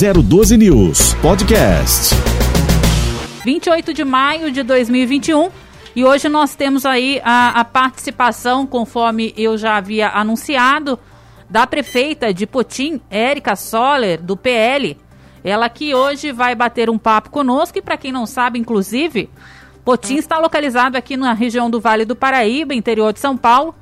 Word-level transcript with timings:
012 0.00 0.56
News 0.56 1.12
Podcast. 1.20 2.14
28 3.44 3.92
de 3.92 4.02
maio 4.02 4.50
de 4.50 4.62
2021. 4.62 5.50
E 5.94 6.02
hoje 6.06 6.26
nós 6.26 6.56
temos 6.56 6.86
aí 6.86 7.20
a, 7.22 7.60
a 7.60 7.64
participação, 7.66 8.66
conforme 8.66 9.34
eu 9.36 9.58
já 9.58 9.76
havia 9.76 10.08
anunciado, 10.08 10.98
da 11.50 11.66
prefeita 11.66 12.32
de 12.32 12.46
Potim, 12.46 12.98
Érica 13.10 13.54
Soller, 13.54 14.22
do 14.22 14.38
PL. 14.38 14.96
Ela 15.44 15.68
que 15.68 15.94
hoje 15.94 16.32
vai 16.32 16.54
bater 16.54 16.88
um 16.88 16.96
papo 16.96 17.28
conosco 17.28 17.76
e 17.76 17.82
para 17.82 17.98
quem 17.98 18.10
não 18.10 18.24
sabe, 18.24 18.58
inclusive, 18.58 19.28
Potim 19.84 20.16
está 20.16 20.38
localizado 20.38 20.96
aqui 20.96 21.14
na 21.14 21.34
região 21.34 21.68
do 21.68 21.78
Vale 21.78 22.06
do 22.06 22.16
Paraíba, 22.16 22.72
interior 22.72 23.12
de 23.12 23.20
São 23.20 23.36
Paulo, 23.36 23.74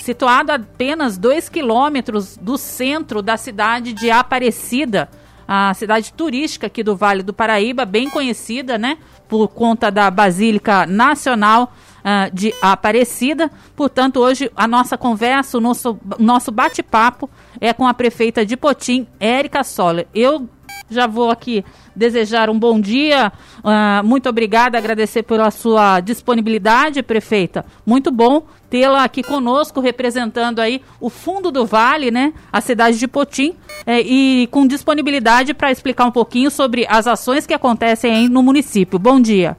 situado 0.00 0.52
a 0.52 0.54
apenas 0.54 1.18
2 1.18 1.50
quilômetros 1.50 2.38
do 2.38 2.56
centro 2.56 3.20
da 3.20 3.36
cidade 3.36 3.92
de 3.92 4.10
Aparecida, 4.10 5.10
a 5.46 5.72
cidade 5.74 6.12
turística 6.12 6.66
aqui 6.66 6.82
do 6.82 6.96
Vale 6.96 7.22
do 7.22 7.32
Paraíba, 7.32 7.84
bem 7.84 8.10
conhecida, 8.10 8.76
né, 8.76 8.98
por 9.28 9.48
conta 9.48 9.90
da 9.90 10.10
Basílica 10.10 10.86
Nacional 10.86 11.72
uh, 12.00 12.34
de 12.34 12.54
Aparecida. 12.60 13.50
Portanto, 13.74 14.20
hoje 14.20 14.50
a 14.56 14.66
nossa 14.66 14.96
conversa, 14.96 15.58
o 15.58 15.60
nosso, 15.60 15.98
nosso 16.18 16.50
bate-papo 16.50 17.28
é 17.60 17.72
com 17.72 17.86
a 17.86 17.94
prefeita 17.94 18.44
de 18.44 18.56
Potim, 18.56 19.06
Érica 19.18 19.62
Soller. 19.64 20.06
Eu 20.14 20.48
já 20.88 21.06
vou 21.06 21.30
aqui 21.30 21.64
desejar 21.94 22.48
um 22.50 22.58
bom 22.58 22.80
dia. 22.80 23.32
Uh, 23.58 24.06
muito 24.06 24.28
obrigada, 24.28 24.78
agradecer 24.78 25.22
pela 25.22 25.50
sua 25.50 26.00
disponibilidade, 26.00 27.02
prefeita. 27.02 27.64
Muito 27.84 28.10
bom 28.10 28.44
tê-la 28.68 29.04
aqui 29.04 29.22
conosco, 29.22 29.80
representando 29.80 30.60
aí 30.60 30.82
o 31.00 31.08
fundo 31.08 31.50
do 31.50 31.64
Vale, 31.64 32.10
né? 32.10 32.32
A 32.52 32.60
cidade 32.60 32.98
de 32.98 33.08
Potim, 33.08 33.56
é, 33.86 34.00
e 34.00 34.48
com 34.48 34.66
disponibilidade 34.66 35.54
para 35.54 35.70
explicar 35.70 36.04
um 36.04 36.12
pouquinho 36.12 36.50
sobre 36.50 36.86
as 36.88 37.06
ações 37.06 37.46
que 37.46 37.54
acontecem 37.54 38.12
aí 38.12 38.28
no 38.28 38.42
município. 38.42 38.98
Bom 38.98 39.20
dia. 39.20 39.56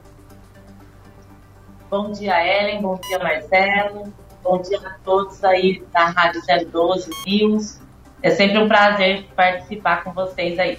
Bom 1.90 2.12
dia, 2.12 2.34
Ellen. 2.46 2.82
Bom 2.82 3.00
dia, 3.08 3.18
Marcelo. 3.18 4.12
Bom 4.42 4.60
dia 4.60 4.78
a 4.78 4.90
todos 5.04 5.42
aí 5.42 5.82
da 5.92 6.06
Rádio 6.06 6.42
012 6.70 7.10
News. 7.26 7.80
É 8.22 8.30
sempre 8.30 8.58
um 8.58 8.68
prazer 8.68 9.26
participar 9.34 10.04
com 10.04 10.12
vocês 10.12 10.58
aí. 10.58 10.78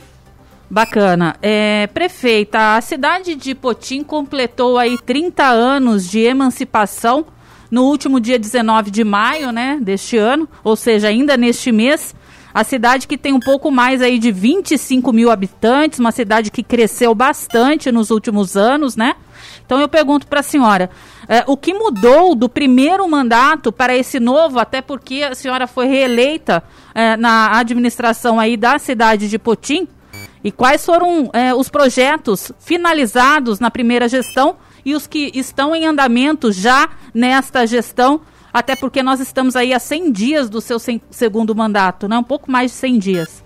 Bacana. 0.69 1.35
É, 1.41 1.87
prefeita, 1.87 2.75
a 2.75 2.81
cidade 2.81 3.33
de 3.33 3.55
Potim 3.55 4.03
completou 4.03 4.77
aí 4.77 4.97
30 4.99 5.43
anos 5.43 6.07
de 6.07 6.19
emancipação 6.19 7.25
no 7.71 7.85
último 7.85 8.19
dia 8.19 8.37
19 8.37 8.91
de 8.91 9.03
maio, 9.03 9.51
né, 9.51 9.79
deste 9.81 10.17
ano, 10.17 10.47
ou 10.63 10.75
seja, 10.75 11.07
ainda 11.07 11.35
neste 11.35 11.71
mês. 11.71 12.15
A 12.53 12.63
cidade 12.63 13.07
que 13.07 13.17
tem 13.17 13.31
um 13.33 13.39
pouco 13.39 13.71
mais 13.71 14.01
aí 14.01 14.17
de 14.19 14.31
25 14.31 15.13
mil 15.13 15.31
habitantes, 15.31 15.99
uma 15.99 16.11
cidade 16.11 16.51
que 16.51 16.63
cresceu 16.63 17.13
bastante 17.13 17.91
nos 17.91 18.09
últimos 18.09 18.57
anos, 18.57 18.95
né? 18.95 19.15
Então 19.63 19.79
eu 19.79 19.87
pergunto 19.87 20.25
para 20.25 20.39
a 20.39 20.43
senhora, 20.43 20.89
é, 21.27 21.43
o 21.45 21.55
que 21.55 21.73
mudou 21.73 22.33
do 22.33 22.49
primeiro 22.49 23.07
mandato 23.07 23.71
para 23.71 23.95
esse 23.95 24.19
novo, 24.19 24.59
até 24.59 24.81
porque 24.81 25.21
a 25.23 25.35
senhora 25.35 25.67
foi 25.67 25.87
reeleita 25.87 26.63
é, 26.93 27.15
na 27.15 27.57
administração 27.57 28.39
aí 28.39 28.57
da 28.57 28.79
cidade 28.79 29.29
de 29.29 29.37
Potim, 29.37 29.87
e 30.43 30.51
quais 30.51 30.85
foram 30.85 31.29
é, 31.33 31.53
os 31.53 31.69
projetos 31.69 32.51
finalizados 32.59 33.59
na 33.59 33.69
primeira 33.69 34.07
gestão 34.07 34.57
e 34.85 34.95
os 34.95 35.05
que 35.05 35.31
estão 35.33 35.75
em 35.75 35.85
andamento 35.85 36.51
já 36.51 36.89
nesta 37.13 37.65
gestão? 37.67 38.21
Até 38.51 38.75
porque 38.75 39.03
nós 39.03 39.19
estamos 39.19 39.55
aí 39.55 39.73
a 39.73 39.79
100 39.79 40.11
dias 40.11 40.49
do 40.49 40.59
seu 40.59 40.79
segundo 40.79 41.53
mandato, 41.53 42.07
né? 42.07 42.17
Um 42.17 42.23
pouco 42.23 42.51
mais 42.51 42.71
de 42.71 42.77
100 42.77 42.99
dias. 42.99 43.45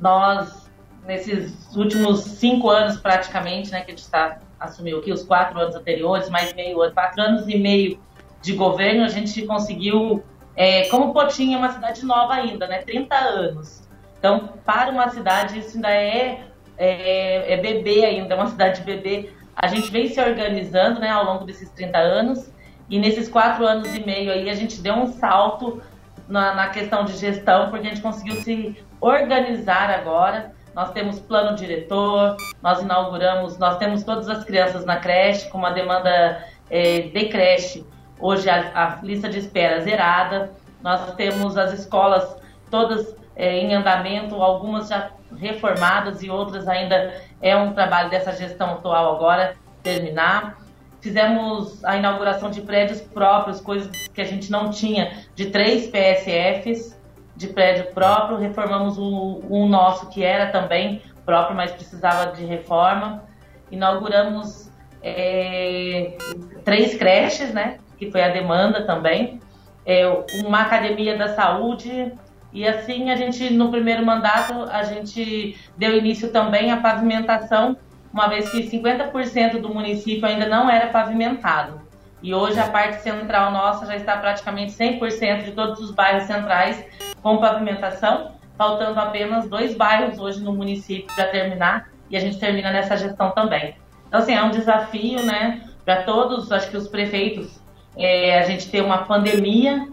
Nós, 0.00 0.68
nesses 1.06 1.54
últimos 1.76 2.22
cinco 2.22 2.68
anos 2.68 2.96
praticamente, 2.96 3.70
né, 3.70 3.82
que 3.82 3.92
a 3.92 3.94
gente 3.94 4.02
está 4.02 4.38
assumiu 4.62 4.98
aqui, 4.98 5.12
os 5.12 5.22
quatro 5.22 5.58
anos 5.58 5.74
anteriores, 5.74 6.28
mais 6.30 6.54
meio 6.54 6.80
ano, 6.80 6.94
quatro 6.94 7.20
anos 7.20 7.48
e 7.48 7.58
meio 7.58 7.98
de 8.40 8.52
governo, 8.54 9.04
a 9.04 9.08
gente 9.08 9.44
conseguiu, 9.44 10.22
é, 10.56 10.88
como 10.88 11.12
Potinha 11.12 11.56
é 11.56 11.58
uma 11.58 11.72
cidade 11.72 12.04
nova 12.04 12.34
ainda, 12.34 12.66
né, 12.66 12.78
30 12.78 13.14
anos, 13.14 13.81
então, 14.22 14.50
para 14.64 14.88
uma 14.92 15.08
cidade, 15.08 15.58
isso 15.58 15.74
ainda 15.74 15.90
é, 15.90 16.44
é, 16.78 17.54
é 17.54 17.56
bebê 17.56 18.04
ainda, 18.04 18.34
é 18.34 18.36
uma 18.36 18.46
cidade 18.46 18.78
de 18.78 18.86
bebê. 18.86 19.32
A 19.56 19.66
gente 19.66 19.90
vem 19.90 20.06
se 20.06 20.20
organizando 20.20 21.00
né, 21.00 21.10
ao 21.10 21.24
longo 21.24 21.44
desses 21.44 21.68
30 21.70 21.98
anos 21.98 22.48
e 22.88 23.00
nesses 23.00 23.28
quatro 23.28 23.66
anos 23.66 23.92
e 23.92 24.06
meio 24.06 24.30
aí 24.30 24.48
a 24.48 24.54
gente 24.54 24.80
deu 24.80 24.94
um 24.94 25.08
salto 25.08 25.82
na, 26.28 26.54
na 26.54 26.68
questão 26.68 27.04
de 27.04 27.16
gestão, 27.16 27.68
porque 27.68 27.88
a 27.88 27.90
gente 27.90 28.00
conseguiu 28.00 28.36
se 28.36 28.80
organizar 29.00 29.90
agora. 29.90 30.52
Nós 30.72 30.92
temos 30.92 31.18
plano 31.18 31.56
diretor, 31.56 32.36
nós 32.62 32.80
inauguramos, 32.80 33.58
nós 33.58 33.76
temos 33.76 34.04
todas 34.04 34.28
as 34.28 34.44
crianças 34.44 34.84
na 34.84 34.98
creche, 34.98 35.50
com 35.50 35.58
uma 35.58 35.72
demanda 35.72 36.46
é, 36.70 37.00
de 37.00 37.24
creche, 37.24 37.84
hoje 38.20 38.48
a, 38.48 38.70
a 38.72 39.04
lista 39.04 39.28
de 39.28 39.40
espera 39.40 39.80
zerada. 39.80 40.52
Nós 40.80 41.12
temos 41.16 41.58
as 41.58 41.72
escolas 41.72 42.40
todas 42.72 43.14
é, 43.36 43.58
em 43.58 43.74
andamento, 43.74 44.42
algumas 44.42 44.88
já 44.88 45.10
reformadas 45.36 46.22
e 46.22 46.30
outras 46.30 46.66
ainda 46.66 47.14
é 47.40 47.54
um 47.54 47.74
trabalho 47.74 48.08
dessa 48.08 48.32
gestão 48.32 48.72
atual 48.72 49.14
agora 49.14 49.54
terminar. 49.82 50.56
Fizemos 51.00 51.84
a 51.84 51.96
inauguração 51.96 52.50
de 52.50 52.62
prédios 52.62 53.00
próprios, 53.00 53.60
coisas 53.60 53.90
que 54.08 54.20
a 54.20 54.24
gente 54.24 54.50
não 54.50 54.70
tinha, 54.70 55.12
de 55.34 55.46
três 55.50 55.86
PSFs 55.88 56.98
de 57.36 57.48
prédio 57.48 57.92
próprio. 57.92 58.38
Reformamos 58.38 58.96
o, 58.96 59.42
o 59.50 59.66
nosso, 59.66 60.08
que 60.08 60.24
era 60.24 60.46
também 60.46 61.02
próprio, 61.26 61.56
mas 61.56 61.72
precisava 61.72 62.32
de 62.32 62.44
reforma. 62.44 63.24
Inauguramos 63.70 64.70
é, 65.02 66.16
três 66.64 66.94
creches, 66.96 67.52
né? 67.52 67.78
Que 67.98 68.10
foi 68.10 68.22
a 68.22 68.28
demanda 68.28 68.86
também. 68.86 69.40
É, 69.84 70.06
uma 70.44 70.60
academia 70.60 71.18
da 71.18 71.34
saúde, 71.34 72.12
e 72.52 72.68
assim, 72.68 73.10
a 73.10 73.16
gente, 73.16 73.50
no 73.52 73.70
primeiro 73.70 74.04
mandato, 74.04 74.68
a 74.70 74.82
gente 74.82 75.58
deu 75.76 75.96
início 75.96 76.30
também 76.30 76.70
à 76.70 76.76
pavimentação, 76.76 77.76
uma 78.12 78.28
vez 78.28 78.50
que 78.50 78.68
50% 78.68 79.58
do 79.58 79.72
município 79.72 80.26
ainda 80.26 80.46
não 80.46 80.68
era 80.68 80.88
pavimentado. 80.88 81.80
E 82.22 82.34
hoje 82.34 82.60
a 82.60 82.68
parte 82.68 83.02
central 83.02 83.50
nossa 83.50 83.86
já 83.86 83.96
está 83.96 84.16
praticamente 84.16 84.72
100% 84.72 85.44
de 85.44 85.52
todos 85.52 85.80
os 85.80 85.90
bairros 85.90 86.24
centrais 86.24 86.84
com 87.22 87.38
pavimentação, 87.38 88.32
faltando 88.56 89.00
apenas 89.00 89.48
dois 89.48 89.74
bairros 89.74 90.18
hoje 90.18 90.40
no 90.40 90.52
município 90.52 91.12
para 91.14 91.28
terminar, 91.28 91.88
e 92.10 92.16
a 92.16 92.20
gente 92.20 92.38
termina 92.38 92.70
nessa 92.70 92.96
gestão 92.96 93.30
também. 93.30 93.74
Então, 94.06 94.20
assim, 94.20 94.34
é 94.34 94.42
um 94.42 94.50
desafio, 94.50 95.24
né, 95.24 95.62
para 95.86 96.02
todos, 96.02 96.52
acho 96.52 96.70
que 96.70 96.76
os 96.76 96.86
prefeitos, 96.86 97.58
é, 97.96 98.38
a 98.38 98.44
gente 98.44 98.70
tem 98.70 98.82
uma 98.82 98.98
pandemia 98.98 99.88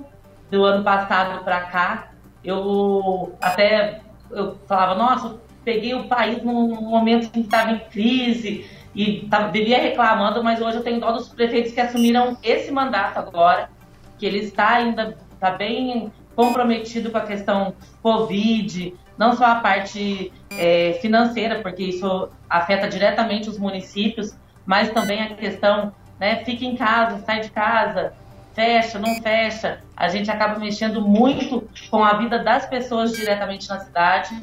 do 0.52 0.64
ano 0.66 0.84
passado 0.84 1.44
para 1.44 1.62
cá, 1.62 2.09
eu 2.44 3.36
até 3.42 4.02
eu 4.32 4.58
falava, 4.68 4.96
nossa, 4.96 5.38
peguei 5.64 5.94
o 5.94 6.08
país 6.08 6.44
num 6.44 6.82
momento 6.82 7.26
em 7.26 7.30
que 7.30 7.40
estava 7.42 7.72
em 7.72 7.80
crise 7.80 8.66
e 8.96 9.28
tava, 9.30 9.50
vivia 9.50 9.82
reclamando, 9.82 10.44
mas 10.44 10.62
hoje 10.62 10.78
eu 10.78 10.84
tenho 10.84 11.00
dó 11.00 11.12
dos 11.12 11.30
prefeitos 11.30 11.72
que 11.72 11.80
assumiram 11.80 12.38
esse 12.44 12.72
mandato 12.72 13.18
agora, 13.18 13.70
que 14.18 14.26
ele 14.26 14.40
está 14.40 14.70
ainda 14.76 15.18
está 15.34 15.52
bem 15.52 16.12
comprometido 16.36 17.10
com 17.12 17.18
a 17.18 17.22
questão 17.22 17.74
Covid, 18.02 18.94
não 19.18 19.36
só 19.36 19.46
a 19.46 19.56
parte 19.56 20.32
é, 20.58 20.98
financeira, 21.02 21.62
porque 21.62 21.84
isso 21.84 22.30
afeta 22.50 22.88
diretamente 22.88 23.50
os 23.50 23.58
municípios, 23.58 24.36
mas 24.66 24.90
também 24.92 25.22
a 25.22 25.36
questão, 25.36 25.94
né, 26.20 26.38
fica 26.46 26.66
em 26.66 26.76
casa, 26.76 27.24
sai 27.26 27.42
de 27.42 27.52
casa, 27.52 28.14
fecha, 28.60 29.00
não 29.00 29.16
fecha, 29.22 29.80
a 29.96 30.10
gente 30.10 30.30
acaba 30.30 30.60
mexendo 30.60 31.02
muito 31.02 31.66
com 31.90 32.04
a 32.04 32.18
vida 32.18 32.40
das 32.40 32.66
pessoas 32.66 33.14
diretamente 33.14 33.70
na 33.70 33.80
cidade. 33.80 34.36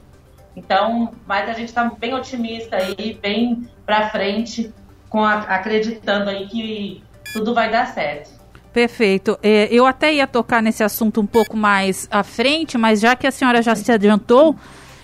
Então, 0.56 1.12
mas 1.26 1.50
a 1.50 1.52
gente 1.52 1.68
está 1.68 1.84
bem 1.84 2.14
otimista 2.14 2.76
aí, 2.76 3.18
bem 3.20 3.68
para 3.84 4.08
frente, 4.08 4.72
com 5.10 5.22
a, 5.22 5.40
acreditando 5.40 6.30
aí 6.30 6.46
que 6.46 7.04
tudo 7.30 7.52
vai 7.52 7.70
dar 7.70 7.88
certo. 7.88 8.30
Perfeito. 8.72 9.38
É, 9.42 9.68
eu 9.70 9.84
até 9.84 10.14
ia 10.14 10.26
tocar 10.26 10.62
nesse 10.62 10.82
assunto 10.82 11.20
um 11.20 11.26
pouco 11.26 11.54
mais 11.54 12.08
à 12.10 12.22
frente, 12.22 12.78
mas 12.78 13.00
já 13.00 13.14
que 13.14 13.26
a 13.26 13.30
senhora 13.30 13.60
já 13.60 13.74
se 13.74 13.92
adiantou, 13.92 14.56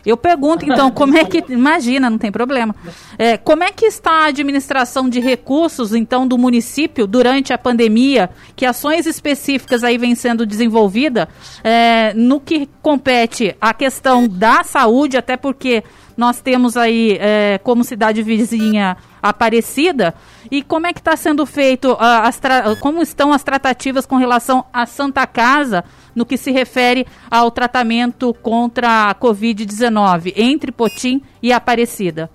eu 0.05 0.17
pergunto, 0.17 0.65
então, 0.65 0.91
como 0.93 1.17
é 1.17 1.25
que. 1.25 1.45
Imagina, 1.49 2.11
não 2.11 2.19
tem 2.19 2.33
problema. 2.33 2.75
É, 3.19 3.37
como 3.37 3.63
é 3.63 3.71
que 3.71 3.87
está 3.87 4.11
a 4.11 4.27
administração 4.27 5.09
de 5.09 5.21
recursos, 5.21 5.95
então, 5.95 6.27
do 6.27 6.37
município 6.37 7.07
durante 7.07 7.53
a 7.53 7.59
pandemia? 7.59 8.31
Que 8.57 8.67
ações 8.67 9.07
específicas 9.07 9.85
aí 9.85 9.99
vêm 9.99 10.15
sendo 10.15 10.45
desenvolvidas 10.45 11.29
é, 11.63 12.13
no 12.15 12.41
que 12.41 12.69
compete 12.81 13.57
a 13.61 13.73
questão 13.73 14.29
da 14.29 14.63
saúde, 14.65 15.17
até 15.17 15.37
porque 15.37 15.85
nós 16.17 16.41
temos 16.41 16.77
aí, 16.77 17.17
é, 17.21 17.59
como 17.63 17.85
cidade 17.85 18.23
vizinha, 18.23 18.97
Aparecida. 19.23 20.15
E 20.51 20.63
como 20.65 20.89
é 20.89 20.93
que 20.93 20.99
está 20.99 21.17
sendo 21.17 21.47
feito, 21.47 21.93
uh, 21.93 21.97
as 22.01 22.41
como 22.81 23.01
estão 23.01 23.33
as 23.33 23.45
tratativas 23.45 24.05
com 24.05 24.17
relação 24.17 24.65
à 24.73 24.85
Santa 24.85 25.25
Casa 25.29 25.85
no 26.15 26.27
que 26.27 26.37
se 26.37 26.51
refere 26.51 27.07
ao 27.31 27.51
tratamento 27.51 28.35
contra 28.35 29.11
a 29.11 29.15
Covid-19 29.15 30.33
entre 30.37 30.73
Potim 30.73 31.23
e 31.43 31.53
Aparecida? 31.53 32.31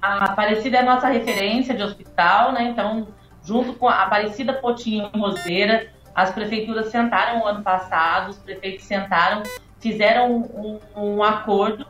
A 0.00 0.26
Aparecida 0.26 0.78
é 0.78 0.80
a 0.80 0.84
nossa 0.84 1.08
referência 1.08 1.74
de 1.74 1.82
hospital, 1.82 2.52
né? 2.52 2.64
Então, 2.70 3.08
junto 3.44 3.74
com 3.74 3.88
a 3.88 4.02
Aparecida, 4.04 4.52
Potim 4.52 5.10
e 5.12 5.18
Roseira, 5.18 5.88
as 6.14 6.30
prefeituras 6.30 6.90
sentaram 6.90 7.42
o 7.42 7.46
ano 7.46 7.62
passado, 7.62 8.30
os 8.30 8.38
prefeitos 8.38 8.84
sentaram, 8.84 9.42
fizeram 9.80 10.32
um, 10.34 10.78
um 10.96 11.22
acordo 11.22 11.86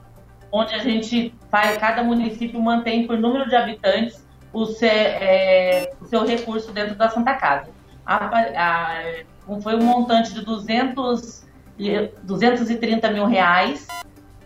onde 0.50 0.74
a 0.74 0.78
gente 0.78 1.34
faz, 1.50 1.76
cada 1.78 2.02
município 2.02 2.60
mantém 2.60 3.06
por 3.06 3.18
número 3.18 3.48
de 3.48 3.56
habitantes 3.56 4.26
o 4.52 4.66
seu, 4.66 4.88
é, 4.88 5.92
o 6.00 6.06
seu 6.06 6.26
recurso 6.26 6.72
dentro 6.72 6.94
da 6.94 7.08
Santa 7.08 7.34
Casa. 7.34 7.70
A, 8.04 8.16
a, 8.16 9.02
foi 9.60 9.76
um 9.76 9.82
montante 9.82 10.34
de 10.34 10.44
200, 10.44 11.46
230 12.22 13.10
mil 13.10 13.26
reais 13.26 13.86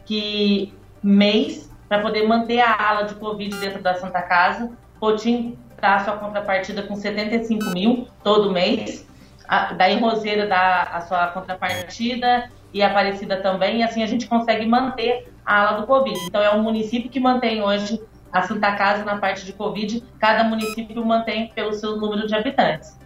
que 0.05 0.73
mês 1.03 1.71
para 1.89 2.01
poder 2.01 2.27
manter 2.27 2.61
a 2.61 2.89
ala 2.89 3.03
de 3.03 3.15
Covid 3.17 3.55
dentro 3.59 3.83
da 3.83 3.95
Santa 3.95 4.23
Casa. 4.23 4.71
Potim 5.01 5.59
dá 5.81 5.99
sua 5.99 6.17
contrapartida 6.17 6.83
com 6.83 6.95
75 6.95 7.71
mil 7.71 8.07
todo 8.23 8.53
mês. 8.53 9.07
A, 9.49 9.73
daí 9.73 9.99
Roseira 9.99 10.47
dá 10.47 10.85
a 10.85 11.01
sua 11.03 11.27
contrapartida 11.29 12.49
e 12.73 12.83
Aparecida 12.83 13.37
também. 13.39 13.81
E 13.81 13.83
assim 13.83 14.03
a 14.03 14.07
gente 14.07 14.27
consegue 14.27 14.65
manter 14.65 15.31
a 15.45 15.61
ala 15.61 15.81
do 15.81 15.87
Covid. 15.87 16.19
Então 16.27 16.41
é 16.41 16.55
um 16.55 16.63
município 16.63 17.11
que 17.11 17.21
mantém 17.21 17.63
hoje 17.63 18.01
a 18.33 18.43
Santa 18.43 18.73
Casa 18.73 19.05
na 19.05 19.19
parte 19.19 19.45
de 19.45 19.53
Covid. 19.53 20.03
Cada 20.19 20.45
município 20.45 21.05
mantém 21.05 21.49
pelo 21.49 21.75
seu 21.75 21.97
número 21.97 22.27
de 22.27 22.35
habitantes. 22.35 22.97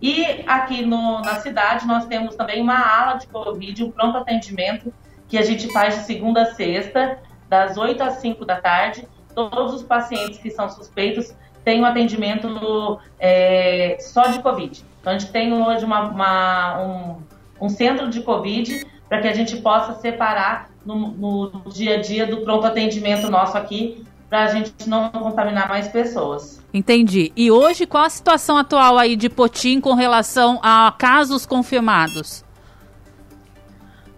E 0.00 0.44
aqui 0.46 0.84
no, 0.84 1.20
na 1.20 1.36
cidade 1.36 1.86
nós 1.86 2.06
temos 2.06 2.34
também 2.34 2.60
uma 2.60 2.78
ala 2.78 3.14
de 3.14 3.26
Covid, 3.26 3.84
um 3.84 3.90
pronto 3.90 4.18
atendimento 4.18 4.92
que 5.28 5.38
a 5.38 5.42
gente 5.42 5.72
faz 5.72 5.94
de 5.96 6.04
segunda 6.04 6.42
a 6.42 6.54
sexta 6.54 7.18
das 7.48 7.76
8 7.76 8.02
às 8.02 8.14
5 8.14 8.44
da 8.44 8.60
tarde. 8.60 9.08
Todos 9.34 9.74
os 9.74 9.82
pacientes 9.82 10.38
que 10.38 10.50
são 10.50 10.68
suspeitos 10.68 11.34
têm 11.64 11.80
um 11.80 11.84
atendimento 11.84 13.00
é, 13.18 13.96
só 14.00 14.28
de 14.28 14.40
Covid. 14.40 14.84
Então, 15.00 15.12
a 15.12 15.18
gente 15.18 15.30
tem 15.30 15.52
hoje 15.52 15.84
uma, 15.84 16.08
uma, 16.08 16.82
um, 16.82 17.22
um, 17.60 17.68
centro 17.68 18.08
de 18.08 18.22
Covid 18.22 18.86
para 19.08 19.20
que 19.20 19.28
a 19.28 19.34
gente 19.34 19.56
possa 19.56 19.94
separar 19.94 20.70
no, 20.84 20.96
no 20.96 21.70
dia 21.70 21.96
a 21.96 22.00
dia 22.00 22.26
do 22.26 22.38
pronto 22.38 22.66
atendimento 22.66 23.30
nosso 23.30 23.56
aqui, 23.56 24.04
para 24.28 24.44
a 24.44 24.46
gente 24.48 24.88
não 24.88 25.10
contaminar 25.10 25.68
mais 25.68 25.88
pessoas. 25.88 26.62
Entendi. 26.74 27.32
E 27.36 27.50
hoje, 27.50 27.86
qual 27.86 28.04
a 28.04 28.10
situação 28.10 28.56
atual 28.56 28.98
aí 28.98 29.16
de 29.16 29.28
Potim 29.28 29.80
com 29.80 29.94
relação 29.94 30.58
a 30.62 30.92
casos 30.98 31.46
confirmados? 31.46 32.44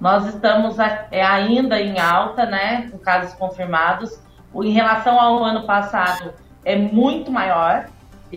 Nós 0.01 0.27
estamos 0.27 0.77
é, 1.11 1.25
ainda 1.25 1.81
em 1.81 1.99
alta, 1.99 2.47
né, 2.47 2.89
com 2.91 2.99
casos 2.99 3.35
confirmados. 3.35 4.19
Em 4.55 4.71
relação 4.71 5.21
ao 5.21 5.45
ano 5.45 5.65
passado, 5.65 6.33
é 6.65 6.77
muito 6.77 7.31
maior 7.31 7.87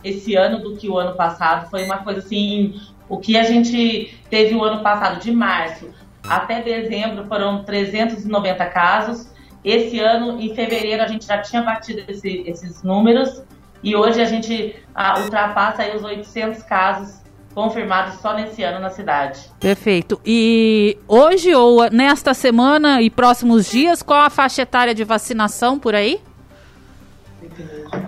esse 0.03 0.35
ano 0.35 0.59
do 0.59 0.75
que 0.75 0.89
o 0.89 0.97
ano 0.97 1.15
passado. 1.15 1.69
Foi 1.69 1.83
uma 1.83 1.99
coisa 1.99 2.19
assim, 2.19 2.79
o 3.07 3.17
que 3.17 3.37
a 3.37 3.43
gente 3.43 4.17
teve 4.29 4.55
o 4.55 4.63
ano 4.63 4.81
passado, 4.81 5.19
de 5.19 5.31
março 5.31 5.89
até 6.27 6.61
dezembro, 6.61 7.25
foram 7.27 7.63
390 7.63 8.65
casos. 8.67 9.30
Esse 9.63 9.99
ano, 9.99 10.39
em 10.41 10.55
fevereiro, 10.55 11.03
a 11.03 11.07
gente 11.07 11.25
já 11.25 11.39
tinha 11.39 11.61
batido 11.61 12.03
esse, 12.07 12.43
esses 12.47 12.81
números 12.83 13.43
e 13.83 13.95
hoje 13.95 14.21
a 14.21 14.25
gente 14.25 14.75
ah, 14.93 15.19
ultrapassa 15.19 15.83
os 15.95 16.03
800 16.03 16.63
casos 16.63 17.21
confirmados 17.53 18.15
só 18.19 18.33
nesse 18.33 18.63
ano 18.63 18.79
na 18.79 18.89
cidade. 18.89 19.39
Perfeito. 19.59 20.19
E 20.25 20.97
hoje 21.07 21.53
ou 21.53 21.89
nesta 21.89 22.33
semana 22.33 23.01
e 23.01 23.09
próximos 23.09 23.69
dias, 23.69 24.01
qual 24.01 24.21
a 24.21 24.29
faixa 24.29 24.61
etária 24.61 24.95
de 24.95 25.03
vacinação 25.03 25.77
por 25.77 25.93
aí? 25.93 26.21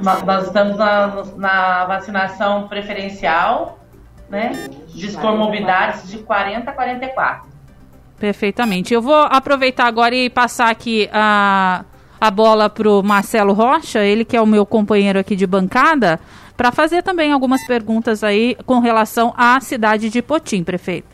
Nós 0.02 0.48
estamos 0.48 0.78
na, 0.78 1.24
na 1.36 1.86
vacinação 1.86 2.68
preferencial, 2.68 3.80
né? 4.30 4.52
De 4.88 5.12
comorbidades 5.18 6.10
de 6.10 6.20
40 6.20 6.70
a 6.70 6.74
44. 6.74 7.53
Perfeitamente. 8.24 8.94
Eu 8.94 9.02
vou 9.02 9.14
aproveitar 9.14 9.86
agora 9.86 10.16
e 10.16 10.30
passar 10.30 10.70
aqui 10.70 11.10
a, 11.12 11.84
a 12.22 12.32
bola 12.32 12.70
para 12.70 12.90
o 12.90 13.04
Marcelo 13.04 13.52
Rocha, 13.52 14.00
ele 14.00 14.24
que 14.24 14.38
é 14.38 14.42
o 14.42 14.46
meu 14.46 14.66
companheiro 14.66 15.20
aqui 15.20 15.36
de 15.36 15.46
bancada 15.46 16.18
para 16.56 16.72
fazer 16.72 17.04
também 17.04 17.34
algumas 17.34 17.68
perguntas 17.68 18.24
aí 18.24 18.56
com 18.66 18.80
relação 18.80 19.34
à 19.36 19.60
cidade 19.60 20.10
de 20.10 20.22
Potim, 20.22 20.64
prefeita. 20.64 21.10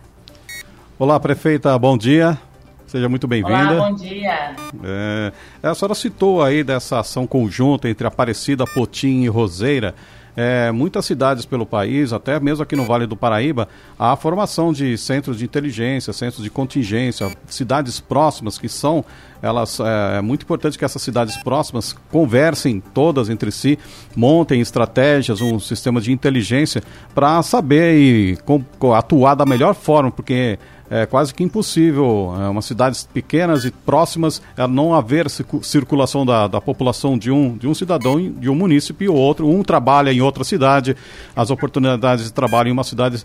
Olá, 0.99 1.19
prefeita, 1.19 1.75
bom 1.79 1.97
dia. 1.97 2.37
Seja 2.85 3.09
muito 3.09 3.27
bem-vinda. 3.27 3.73
Olá, 3.73 3.89
bom 3.89 3.95
dia. 3.95 4.55
É, 4.83 5.33
a 5.63 5.73
senhora 5.73 5.95
citou 5.95 6.43
aí 6.43 6.63
dessa 6.63 6.99
ação 6.99 7.25
conjunta 7.25 7.89
entre 7.89 8.05
Aparecida, 8.05 8.65
Potim 8.65 9.23
e 9.23 9.27
Roseira 9.27 9.95
é, 10.35 10.71
muitas 10.71 11.05
cidades 11.05 11.45
pelo 11.45 11.65
país, 11.65 12.13
até 12.13 12.39
mesmo 12.39 12.63
aqui 12.63 12.75
no 12.75 12.85
Vale 12.85 13.05
do 13.05 13.15
Paraíba, 13.15 13.67
há 13.97 14.11
a 14.13 14.15
formação 14.15 14.71
de 14.71 14.97
centros 14.97 15.37
de 15.37 15.45
inteligência, 15.45 16.13
centros 16.13 16.43
de 16.43 16.49
contingência, 16.49 17.35
cidades 17.47 17.99
próximas 17.99 18.57
que 18.57 18.69
são, 18.69 19.03
elas 19.41 19.79
é, 19.79 20.17
é 20.17 20.21
muito 20.21 20.43
importante 20.43 20.77
que 20.77 20.85
essas 20.85 21.01
cidades 21.01 21.37
próximas 21.43 21.95
conversem 22.11 22.79
todas 22.79 23.29
entre 23.29 23.51
si, 23.51 23.77
montem 24.15 24.61
estratégias, 24.61 25.41
um 25.41 25.59
sistema 25.59 26.01
de 26.01 26.11
inteligência 26.11 26.83
para 27.13 27.41
saber 27.41 27.97
e 27.97 28.37
com, 28.45 28.63
atuar 28.93 29.35
da 29.35 29.45
melhor 29.45 29.75
forma, 29.75 30.11
porque 30.11 30.59
é 30.89 31.05
quase 31.05 31.33
que 31.33 31.43
impossível, 31.43 32.33
é, 32.39 32.49
umas 32.49 32.65
cidades 32.65 33.07
pequenas 33.13 33.63
e 33.63 33.71
próximas, 33.71 34.41
é, 34.57 34.65
não 34.65 34.93
haver 34.93 35.27
circulação 35.29 36.25
da, 36.25 36.47
da 36.47 36.59
população 36.59 37.17
de 37.17 37.29
um, 37.29 37.55
de 37.55 37.67
um 37.67 37.73
cidadão 37.73 38.19
de 38.19 38.49
um 38.49 38.55
município 38.55 39.05
e 39.05 39.09
outro, 39.09 39.47
um 39.47 39.61
trabalha 39.61 40.11
em 40.11 40.21
outra 40.21 40.43
cidade, 40.43 40.95
as 41.35 41.51
oportunidades 41.51 42.25
de 42.25 42.33
trabalho 42.33 42.69
em 42.69 42.71
uma 42.71 42.83
cidade 42.83 43.23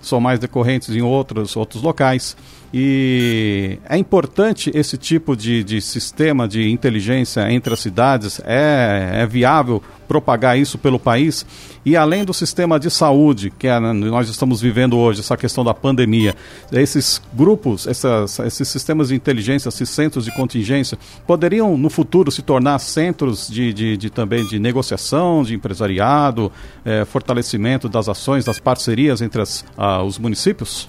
são 0.00 0.20
mais 0.20 0.38
decorrentes 0.38 0.94
em 0.94 1.02
outros, 1.02 1.56
outros 1.56 1.82
locais. 1.82 2.36
E 2.74 3.78
é 3.88 3.96
importante 3.96 4.70
esse 4.74 4.96
tipo 4.96 5.36
de, 5.36 5.62
de 5.62 5.80
sistema 5.80 6.48
de 6.48 6.68
inteligência 6.70 7.50
entre 7.50 7.72
as 7.72 7.80
cidades, 7.80 8.40
é, 8.44 9.22
é 9.22 9.26
viável 9.26 9.82
propagar 10.06 10.58
isso 10.58 10.78
pelo 10.78 10.98
país. 10.98 11.46
E 11.84 11.96
além 11.96 12.24
do 12.24 12.34
sistema 12.34 12.78
de 12.80 12.90
saúde, 12.90 13.50
que 13.50 13.68
é, 13.68 13.78
nós 13.78 14.28
estamos 14.28 14.60
vivendo 14.60 14.96
hoje, 14.96 15.20
essa 15.20 15.36
questão 15.36 15.64
da 15.64 15.72
pandemia, 15.72 16.34
esses 16.72 17.20
grupos, 17.32 17.86
essas, 17.86 18.38
esses 18.40 18.68
sistemas 18.68 19.08
de 19.08 19.14
inteligência, 19.14 19.68
esses 19.68 19.88
centros 19.88 20.24
de 20.24 20.32
contingência, 20.32 20.98
poderiam 21.26 21.76
no 21.76 21.88
futuro 21.88 22.30
se 22.30 22.42
tornar 22.42 22.78
centros 22.78 23.48
de, 23.48 23.72
de, 23.72 23.96
de 23.96 24.10
também 24.10 24.44
de 24.46 24.58
negociação, 24.58 25.42
de 25.42 25.54
empresariado, 25.54 26.50
é, 26.84 27.04
fortalecimento 27.04 27.88
das 27.88 28.08
ações, 28.08 28.44
das 28.44 28.58
parcerias 28.58 29.20
entre 29.20 29.42
as, 29.42 29.64
a, 29.76 30.02
os 30.02 30.18
municípios? 30.18 30.88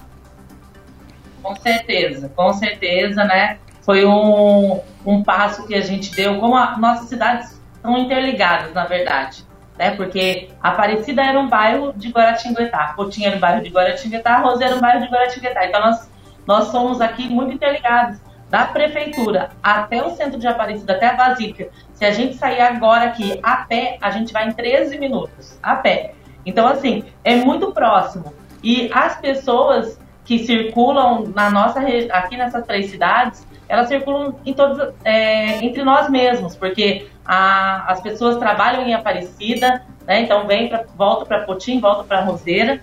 Com 1.48 1.56
certeza, 1.56 2.28
com 2.34 2.52
certeza, 2.52 3.24
né? 3.24 3.58
Foi 3.82 4.04
um, 4.04 4.80
um 5.06 5.22
passo 5.22 5.66
que 5.66 5.74
a 5.74 5.80
gente 5.80 6.14
deu, 6.14 6.38
como 6.38 6.54
a, 6.54 6.76
nossas 6.76 7.08
cidades 7.08 7.58
estão 7.74 7.96
interligadas, 7.96 8.74
na 8.74 8.84
verdade, 8.84 9.46
né? 9.78 9.92
Porque 9.92 10.50
Aparecida 10.62 11.22
era 11.22 11.38
um 11.38 11.48
bairro 11.48 11.92
de 11.96 12.10
Guaratinguetá, 12.10 12.92
Potim 12.94 13.24
era 13.24 13.36
um 13.36 13.40
bairro 13.40 13.62
de 13.62 13.70
Guaratinguetá, 13.70 14.38
Rosa 14.40 14.64
era 14.64 14.76
um 14.76 14.80
bairro 14.80 15.00
de 15.00 15.08
Guaratinguetá. 15.08 15.66
Então 15.66 15.80
nós, 15.80 16.10
nós 16.46 16.64
somos 16.66 17.00
aqui 17.00 17.28
muito 17.28 17.54
interligados, 17.54 18.20
da 18.50 18.64
prefeitura 18.64 19.50
até 19.62 20.02
o 20.02 20.10
centro 20.16 20.38
de 20.38 20.46
Aparecida, 20.46 20.94
até 20.94 21.06
a 21.06 21.14
Basílica. 21.14 21.68
Se 21.92 22.04
a 22.04 22.10
gente 22.10 22.34
sair 22.36 22.60
agora 22.60 23.04
aqui 23.04 23.38
a 23.42 23.56
pé, 23.56 23.98
a 24.00 24.10
gente 24.10 24.32
vai 24.32 24.48
em 24.48 24.52
13 24.52 24.98
minutos, 24.98 25.58
a 25.62 25.76
pé. 25.76 26.14
Então, 26.46 26.66
assim, 26.66 27.04
é 27.24 27.36
muito 27.36 27.72
próximo. 27.72 28.32
E 28.62 28.90
as 28.92 29.16
pessoas 29.16 29.98
que 30.28 30.40
circulam 30.40 31.32
na 31.34 31.48
nossa 31.48 31.80
aqui 32.10 32.36
nessas 32.36 32.66
três 32.66 32.90
cidades, 32.90 33.48
elas 33.66 33.88
circulam 33.88 34.34
em 34.44 34.52
todos, 34.52 34.92
é, 35.02 35.64
entre 35.64 35.82
nós 35.82 36.10
mesmos, 36.10 36.54
porque 36.54 37.08
a, 37.24 37.90
as 37.90 38.02
pessoas 38.02 38.36
trabalham 38.36 38.86
em 38.86 38.92
Aparecida, 38.92 39.86
né? 40.06 40.20
Então 40.20 40.46
vem 40.46 40.68
pra, 40.68 40.84
volta 40.94 41.24
para 41.24 41.44
Potim, 41.44 41.80
volta 41.80 42.04
para 42.04 42.20
Roseira. 42.20 42.78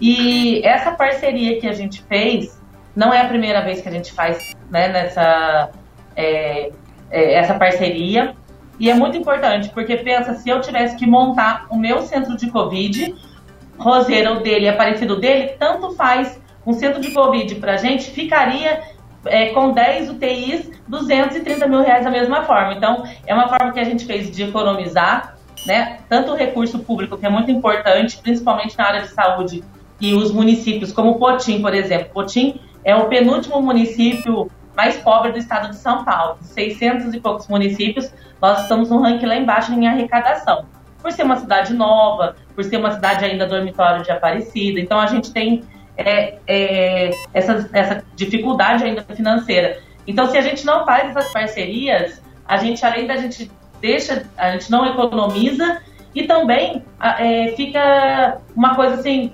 E 0.00 0.64
essa 0.64 0.92
parceria 0.92 1.60
que 1.60 1.66
a 1.66 1.72
gente 1.72 2.00
fez 2.02 2.56
não 2.94 3.12
é 3.12 3.22
a 3.22 3.26
primeira 3.26 3.60
vez 3.60 3.80
que 3.80 3.88
a 3.88 3.92
gente 3.92 4.12
faz 4.12 4.54
né, 4.70 4.86
nessa 4.86 5.70
é, 6.14 6.70
é, 7.10 7.34
essa 7.34 7.54
parceria. 7.54 8.36
E 8.78 8.88
é 8.88 8.94
muito 8.94 9.18
importante, 9.18 9.68
porque 9.70 9.96
pensa, 9.96 10.34
se 10.34 10.48
eu 10.48 10.60
tivesse 10.60 10.94
que 10.94 11.08
montar 11.08 11.66
o 11.70 11.76
meu 11.76 12.02
centro 12.02 12.36
de 12.36 12.48
Covid, 12.52 13.16
Roseira 13.76 14.32
o 14.32 14.40
dele, 14.44 14.68
Aparecido 14.68 15.18
dele, 15.18 15.56
tanto 15.58 15.96
faz 15.96 16.43
um 16.66 16.72
centro 16.72 17.00
de 17.00 17.10
Covid 17.12 17.54
para 17.56 17.74
a 17.74 17.76
gente 17.76 18.10
ficaria 18.10 18.82
é, 19.26 19.50
com 19.50 19.72
10 19.72 20.10
UTIs, 20.10 20.70
230 20.86 21.66
mil 21.66 21.82
reais 21.82 22.04
da 22.04 22.10
mesma 22.10 22.42
forma. 22.42 22.74
Então, 22.74 23.04
é 23.26 23.34
uma 23.34 23.48
forma 23.48 23.72
que 23.72 23.80
a 23.80 23.84
gente 23.84 24.04
fez 24.04 24.30
de 24.30 24.42
economizar, 24.42 25.36
né? 25.66 25.98
Tanto 26.08 26.32
o 26.32 26.34
recurso 26.34 26.78
público, 26.80 27.16
que 27.16 27.26
é 27.26 27.30
muito 27.30 27.50
importante, 27.50 28.18
principalmente 28.18 28.76
na 28.76 28.86
área 28.86 29.02
de 29.02 29.08
saúde, 29.08 29.64
que 29.98 30.14
os 30.14 30.30
municípios, 30.30 30.92
como 30.92 31.18
Potim, 31.18 31.62
por 31.62 31.74
exemplo, 31.74 32.10
Potim 32.12 32.60
é 32.84 32.94
o 32.94 33.06
penúltimo 33.06 33.62
município 33.62 34.50
mais 34.76 34.96
pobre 34.96 35.32
do 35.32 35.38
estado 35.38 35.70
de 35.70 35.76
São 35.76 36.04
Paulo. 36.04 36.36
600 36.42 37.14
e 37.14 37.20
poucos 37.20 37.48
municípios, 37.48 38.12
nós 38.42 38.62
estamos 38.62 38.90
no 38.90 39.00
ranking 39.00 39.26
lá 39.26 39.36
embaixo 39.36 39.72
em 39.72 39.86
arrecadação. 39.86 40.66
Por 41.00 41.12
ser 41.12 41.22
uma 41.22 41.36
cidade 41.36 41.72
nova, 41.72 42.36
por 42.54 42.64
ser 42.64 42.76
uma 42.76 42.90
cidade 42.90 43.24
ainda 43.24 43.46
dormitório 43.46 44.02
de 44.02 44.10
Aparecida, 44.10 44.80
então 44.80 44.98
a 44.98 45.06
gente 45.06 45.32
tem 45.32 45.62
é, 45.96 46.38
é, 46.46 47.10
essa, 47.32 47.68
essa 47.72 48.04
dificuldade 48.14 48.84
ainda 48.84 49.02
financeira. 49.02 49.80
Então, 50.06 50.26
se 50.26 50.36
a 50.36 50.40
gente 50.40 50.64
não 50.66 50.84
faz 50.84 51.10
essas 51.10 51.32
parcerias, 51.32 52.20
a 52.46 52.56
gente, 52.56 52.84
além 52.84 53.06
da 53.06 53.16
gente 53.16 53.50
deixa, 53.80 54.26
a 54.36 54.52
gente 54.52 54.70
não 54.70 54.86
economiza 54.86 55.80
e 56.14 56.24
também 56.24 56.84
é, 57.00 57.52
fica 57.56 58.38
uma 58.54 58.74
coisa 58.74 58.94
assim 58.94 59.32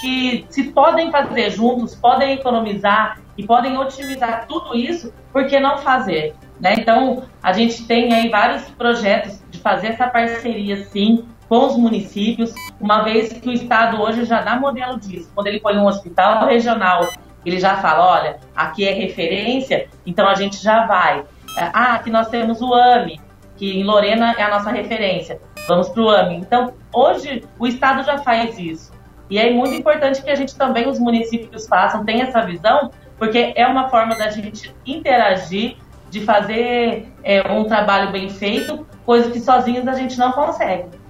que 0.00 0.46
se 0.48 0.64
podem 0.64 1.10
fazer 1.10 1.50
juntos, 1.50 1.94
podem 1.94 2.32
economizar 2.32 3.20
e 3.36 3.44
podem 3.46 3.76
otimizar 3.76 4.46
tudo 4.46 4.74
isso, 4.76 5.12
por 5.32 5.46
que 5.46 5.58
não 5.60 5.78
fazer? 5.78 6.34
Né? 6.60 6.74
Então, 6.78 7.24
a 7.42 7.52
gente 7.52 7.84
tem 7.86 8.12
aí 8.12 8.28
vários 8.28 8.62
projetos 8.70 9.42
de 9.50 9.58
fazer 9.58 9.88
essa 9.88 10.06
parceria, 10.06 10.84
sim, 10.86 11.24
com 11.52 11.66
os 11.66 11.76
municípios, 11.76 12.54
uma 12.80 13.02
vez 13.02 13.30
que 13.30 13.46
o 13.46 13.52
Estado 13.52 14.00
hoje 14.00 14.24
já 14.24 14.40
dá 14.40 14.56
modelo 14.56 14.98
disso. 14.98 15.30
Quando 15.34 15.48
ele 15.48 15.60
põe 15.60 15.76
um 15.76 15.84
hospital 15.84 16.46
regional, 16.46 17.10
ele 17.44 17.60
já 17.60 17.76
fala, 17.76 18.10
olha, 18.10 18.40
aqui 18.56 18.88
é 18.88 18.92
referência, 18.94 19.86
então 20.06 20.26
a 20.26 20.34
gente 20.34 20.56
já 20.56 20.86
vai. 20.86 21.26
Ah, 21.58 21.96
aqui 21.96 22.08
nós 22.08 22.28
temos 22.28 22.62
o 22.62 22.72
AME, 22.72 23.20
que 23.54 23.78
em 23.78 23.84
Lorena 23.84 24.34
é 24.38 24.42
a 24.42 24.48
nossa 24.48 24.70
referência. 24.70 25.42
Vamos 25.68 25.90
para 25.90 26.02
o 26.02 26.08
AME. 26.08 26.36
Então, 26.36 26.72
hoje, 26.90 27.44
o 27.58 27.66
Estado 27.66 28.02
já 28.02 28.16
faz 28.16 28.58
isso. 28.58 28.90
E 29.28 29.38
é 29.38 29.50
muito 29.50 29.74
importante 29.74 30.22
que 30.22 30.30
a 30.30 30.34
gente 30.34 30.56
também, 30.56 30.88
os 30.88 30.98
municípios 30.98 31.68
façam, 31.68 32.02
tenham 32.02 32.28
essa 32.28 32.40
visão, 32.40 32.90
porque 33.18 33.52
é 33.54 33.66
uma 33.66 33.90
forma 33.90 34.16
da 34.16 34.30
gente 34.30 34.74
interagir, 34.86 35.76
de 36.08 36.22
fazer 36.22 37.12
é, 37.22 37.46
um 37.52 37.64
trabalho 37.64 38.10
bem 38.10 38.30
feito, 38.30 38.86
coisa 39.04 39.30
que 39.30 39.38
sozinhos 39.38 39.86
a 39.86 39.92
gente 39.92 40.18
não 40.18 40.32
consegue. 40.32 41.01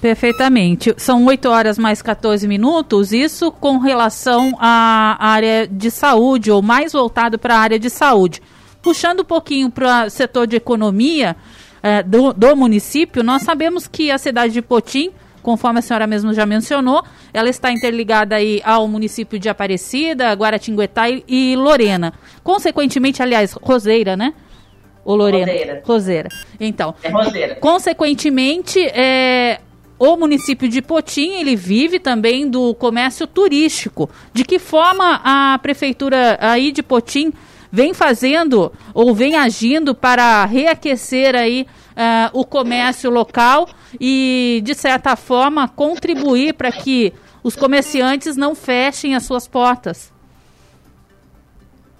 Perfeitamente. 0.00 0.94
São 0.96 1.24
8 1.24 1.48
horas 1.48 1.78
mais 1.78 2.02
14 2.02 2.46
minutos, 2.46 3.12
isso 3.12 3.50
com 3.50 3.78
relação 3.78 4.56
à 4.58 5.16
área 5.18 5.66
de 5.66 5.90
saúde, 5.90 6.50
ou 6.50 6.62
mais 6.62 6.92
voltado 6.92 7.38
para 7.38 7.56
a 7.56 7.60
área 7.60 7.78
de 7.78 7.90
saúde. 7.90 8.42
Puxando 8.82 9.20
um 9.20 9.24
pouquinho 9.24 9.70
para 9.70 10.06
o 10.06 10.10
setor 10.10 10.46
de 10.46 10.56
economia 10.56 11.34
é, 11.82 12.02
do, 12.02 12.32
do 12.32 12.54
município, 12.54 13.22
nós 13.24 13.42
sabemos 13.42 13.86
que 13.86 14.10
a 14.10 14.18
cidade 14.18 14.52
de 14.52 14.62
Potim 14.62 15.12
conforme 15.46 15.78
a 15.78 15.82
senhora 15.82 16.08
mesmo 16.08 16.34
já 16.34 16.44
mencionou, 16.44 17.04
ela 17.32 17.48
está 17.48 17.70
interligada 17.70 18.34
aí 18.34 18.60
ao 18.64 18.88
município 18.88 19.38
de 19.38 19.48
Aparecida, 19.48 20.32
Guaratinguetá 20.32 21.08
e, 21.08 21.22
e 21.28 21.54
Lorena. 21.54 22.12
Consequentemente, 22.42 23.22
aliás, 23.22 23.52
Roseira, 23.52 24.16
né? 24.16 24.34
Ou 25.04 25.14
Lorena? 25.14 25.52
Roseira. 25.52 25.82
Roseira. 25.86 26.28
Então, 26.58 26.96
é 27.00 27.08
Roseira. 27.10 27.54
consequentemente, 27.54 28.80
é, 28.88 29.60
o 29.98 30.16
município 30.16 30.68
de 30.68 30.82
Potim, 30.82 31.34
ele 31.34 31.56
vive 31.56 31.98
também 31.98 32.48
do 32.48 32.74
comércio 32.74 33.26
turístico. 33.26 34.10
De 34.32 34.44
que 34.44 34.58
forma 34.58 35.20
a 35.24 35.58
prefeitura 35.58 36.38
aí 36.40 36.70
de 36.70 36.82
Potim 36.82 37.32
vem 37.70 37.94
fazendo 37.94 38.72
ou 38.94 39.14
vem 39.14 39.36
agindo 39.36 39.94
para 39.94 40.44
reaquecer 40.44 41.34
aí 41.34 41.66
uh, 41.92 42.38
o 42.38 42.44
comércio 42.44 43.10
local 43.10 43.68
e, 44.00 44.60
de 44.64 44.74
certa 44.74 45.16
forma, 45.16 45.68
contribuir 45.68 46.54
para 46.54 46.70
que 46.70 47.12
os 47.42 47.56
comerciantes 47.56 48.36
não 48.36 48.54
fechem 48.54 49.14
as 49.14 49.24
suas 49.24 49.48
portas? 49.48 50.12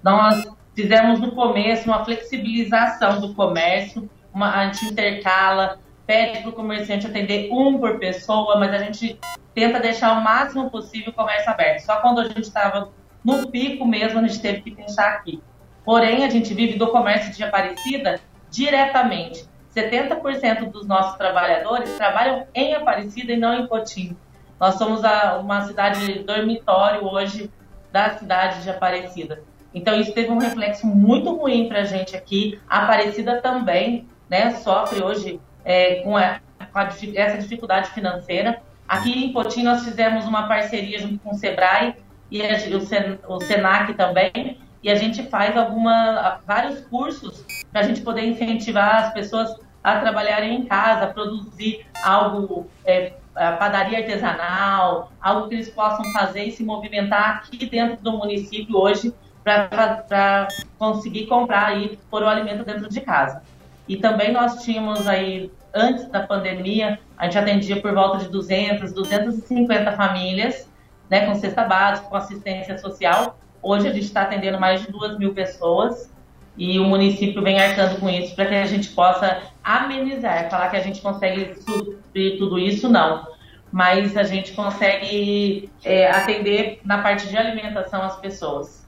Nós 0.03 0.45
fizemos 0.75 1.21
no 1.21 1.33
começo 1.33 1.88
uma 1.88 2.05
flexibilização 2.05 3.21
do 3.21 3.35
comércio, 3.35 4.09
uma, 4.33 4.55
a 4.55 4.67
gente 4.67 4.87
intercala, 4.87 5.79
pede 6.06 6.40
para 6.40 6.50
o 6.50 6.52
comerciante 6.52 7.06
atender 7.06 7.48
um 7.50 7.78
por 7.78 7.98
pessoa, 7.98 8.56
mas 8.58 8.72
a 8.72 8.78
gente 8.78 9.18
tenta 9.54 9.80
deixar 9.80 10.12
o 10.12 10.22
máximo 10.22 10.70
possível 10.70 11.10
o 11.10 11.14
comércio 11.14 11.50
aberto. 11.50 11.80
Só 11.80 11.96
quando 11.96 12.20
a 12.20 12.28
gente 12.28 12.42
estava 12.42 12.90
no 13.25 13.50
pico 13.50 13.84
mesmo, 13.84 14.20
a 14.20 14.22
gente 14.22 14.40
teve 14.40 14.60
que 14.60 14.75
fechar 14.75 15.14
aqui. 15.14 15.42
Porém, 15.84 16.25
a 16.25 16.30
gente 16.30 16.54
vive 16.54 16.78
do 16.78 16.88
comércio 16.88 17.32
de 17.32 17.42
Aparecida 17.42 18.20
diretamente. 18.50 19.48
70% 19.75 20.70
dos 20.70 20.86
nossos 20.86 21.16
trabalhadores 21.16 21.96
trabalham 21.96 22.46
em 22.54 22.75
Aparecida 22.75 23.32
e 23.32 23.36
não 23.36 23.54
em 23.54 23.66
Cotim. 23.66 24.16
Nós 24.58 24.76
somos 24.76 25.04
a, 25.04 25.38
uma 25.38 25.62
cidade 25.62 26.20
dormitório 26.20 27.04
hoje 27.04 27.50
da 27.92 28.10
cidade 28.10 28.62
de 28.62 28.70
Aparecida. 28.70 29.42
Então 29.75 30.00
isso 30.00 30.12
teve 30.12 30.30
um 30.30 30.38
reflexo 30.38 30.86
muito 30.86 31.34
ruim 31.34 31.68
para 31.68 31.80
a 31.80 31.84
gente 31.84 32.16
aqui. 32.16 32.58
A 32.68 32.84
Aparecida 32.84 33.40
também 33.42 34.08
né, 34.30 34.52
sofre 34.54 35.02
hoje 35.02 35.40
é, 35.66 35.96
com, 35.96 36.16
a, 36.16 36.38
com 36.73 36.78
a, 36.78 36.88
essa 37.14 37.38
dificuldade 37.38 37.90
financeira. 37.90 38.62
Aqui 38.88 39.25
em 39.25 39.32
Cotim 39.32 39.64
nós 39.64 39.85
fizemos 39.85 40.25
uma 40.25 40.46
parceria 40.46 41.00
junto 41.00 41.18
com 41.18 41.30
o 41.30 41.35
Sebrae 41.35 41.96
e 42.30 42.40
a, 42.40 42.54
o, 42.76 42.80
Sen, 42.80 43.18
o 43.26 43.40
Senac 43.40 43.92
também, 43.94 44.58
e 44.82 44.88
a 44.88 44.94
gente 44.94 45.25
faz 45.25 45.56
alguma, 45.56 46.40
vários 46.46 46.80
cursos 46.87 47.44
para 47.73 47.80
a 47.80 47.85
gente 47.85 48.00
poder 48.02 48.25
incentivar 48.25 49.06
as 49.06 49.12
pessoas 49.12 49.58
a 49.82 50.00
trabalharem 50.00 50.54
em 50.54 50.64
casa, 50.66 51.08
produzir 51.08 51.85
algo, 52.02 52.68
é, 52.85 53.12
padaria 53.35 53.99
artesanal, 53.99 55.11
algo 55.20 55.49
que 55.49 55.54
eles 55.54 55.70
possam 55.70 56.04
fazer 56.12 56.44
e 56.44 56.52
se 56.52 56.64
movimentar 56.64 57.38
aqui 57.38 57.66
dentro 57.66 58.02
do 58.02 58.12
município 58.12 58.76
hoje 58.76 59.12
para 59.44 60.49
conseguir 60.78 61.26
comprar 61.26 61.76
e 61.76 61.96
pôr 62.11 62.23
o 62.23 62.28
alimento 62.28 62.64
dentro 62.64 62.88
de 62.88 63.00
casa. 63.00 63.42
E 63.88 63.97
também 63.97 64.33
nós 64.33 64.62
tínhamos 64.62 65.07
aí, 65.07 65.50
antes 65.75 66.09
da 66.09 66.21
pandemia, 66.21 66.99
a 67.16 67.25
gente 67.25 67.38
atendia 67.38 67.81
por 67.81 67.93
volta 67.95 68.19
de 68.19 68.28
200, 68.28 68.93
250 68.93 69.93
famílias, 69.93 70.69
né, 71.09 71.26
com 71.26 71.35
cesta 71.35 71.64
básica, 71.64 72.09
com 72.09 72.16
assistência 72.16 72.76
social. 72.78 73.38
Hoje 73.62 73.88
a 73.88 73.93
gente 73.93 74.05
está 74.05 74.23
atendendo 74.23 74.59
mais 74.59 74.83
de 74.83 74.90
2 74.90 75.19
mil 75.19 75.33
pessoas 75.33 76.11
e 76.57 76.78
o 76.78 76.85
município 76.85 77.43
vem 77.43 77.61
arcando 77.61 78.00
com 78.00 78.09
isso 78.09 78.35
para 78.35 78.47
que 78.47 78.55
a 78.55 78.66
gente 78.66 78.88
possa 78.90 79.43
amenizar. 79.62 80.49
Falar 80.50 80.71
que 80.71 80.76
a 80.76 80.83
gente 80.83 81.00
consegue 81.00 81.55
suprir 81.55 82.38
tudo 82.38 82.59
isso, 82.59 82.88
não. 82.88 83.26
Mas 83.71 84.16
a 84.16 84.23
gente 84.23 84.52
consegue 84.52 85.71
é, 85.85 86.11
atender 86.11 86.81
na 86.85 86.99
parte 86.99 87.28
de 87.28 87.37
alimentação 87.37 88.02
as 88.02 88.16
pessoas. 88.16 88.87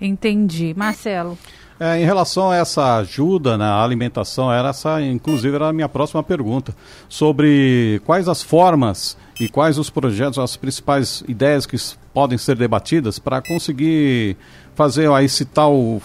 Entendi. 0.00 0.74
Marcelo. 0.76 1.38
É, 1.78 2.00
em 2.00 2.04
relação 2.06 2.50
a 2.50 2.56
essa 2.56 2.96
ajuda 2.96 3.58
na 3.58 3.82
alimentação, 3.82 4.50
era 4.50 4.70
essa, 4.70 5.00
inclusive, 5.02 5.54
era 5.54 5.68
a 5.68 5.72
minha 5.74 5.88
próxima 5.88 6.22
pergunta, 6.22 6.74
sobre 7.06 8.00
quais 8.06 8.28
as 8.28 8.42
formas 8.42 9.16
e 9.38 9.46
quais 9.46 9.76
os 9.76 9.90
projetos, 9.90 10.38
as 10.38 10.56
principais 10.56 11.22
ideias 11.28 11.66
que 11.66 11.76
podem 12.14 12.38
ser 12.38 12.56
debatidas 12.56 13.18
para 13.18 13.42
conseguir 13.42 14.38
fazer 14.74 15.10
aí, 15.10 15.26
esse 15.26 15.44
tal 15.44 16.00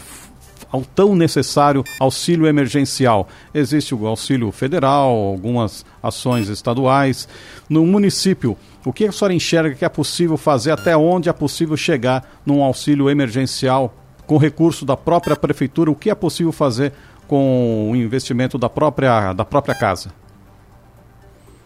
ao 0.70 0.82
tão 0.82 1.16
necessário 1.16 1.84
auxílio 2.00 2.48
emergencial. 2.48 3.28
Existe 3.54 3.94
o 3.94 4.08
auxílio 4.08 4.52
federal, 4.52 5.10
algumas 5.10 5.86
ações 6.02 6.48
estaduais. 6.48 7.28
No 7.70 7.86
município, 7.86 8.58
o 8.86 8.92
que 8.92 9.06
a 9.06 9.12
senhora 9.12 9.34
enxerga 9.34 9.76
que 9.76 9.86
é 9.86 9.90
possível 9.90 10.38
fazer, 10.38 10.72
até 10.72 10.96
onde 10.96 11.30
é 11.30 11.34
possível 11.34 11.76
chegar 11.76 12.40
num 12.46 12.64
auxílio 12.64 13.10
emergencial 13.10 14.01
com 14.32 14.38
recurso 14.38 14.86
da 14.86 14.96
própria 14.96 15.36
prefeitura? 15.36 15.92
O 15.92 15.96
que 15.96 16.10
é 16.10 16.16
possível 16.16 16.54
fazer 16.54 16.94
com 17.28 17.92
o 17.92 17.96
investimento 17.98 18.58
da 18.58 18.70
própria, 18.70 19.34
da 19.34 19.44
própria 19.44 19.76
casa? 19.76 20.10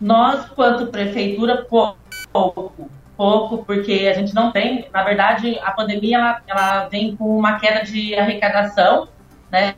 Nós, 0.02 0.50
quanto 0.50 0.88
prefeitura, 0.88 1.64
pouco 1.70 2.90
pouco, 3.16 3.64
porque 3.64 4.12
a 4.12 4.20
gente 4.20 4.34
não 4.34 4.52
tem, 4.52 4.90
na 4.92 5.04
verdade, 5.04 5.58
a 5.64 5.72
pandemia 5.72 6.18
ela, 6.18 6.42
ela 6.48 6.90
vem 6.90 7.16
com 7.16 7.38
uma 7.38 7.60
queda 7.60 7.86
de 7.86 8.16
arrecadação, 8.16 9.08
né? 9.52 9.76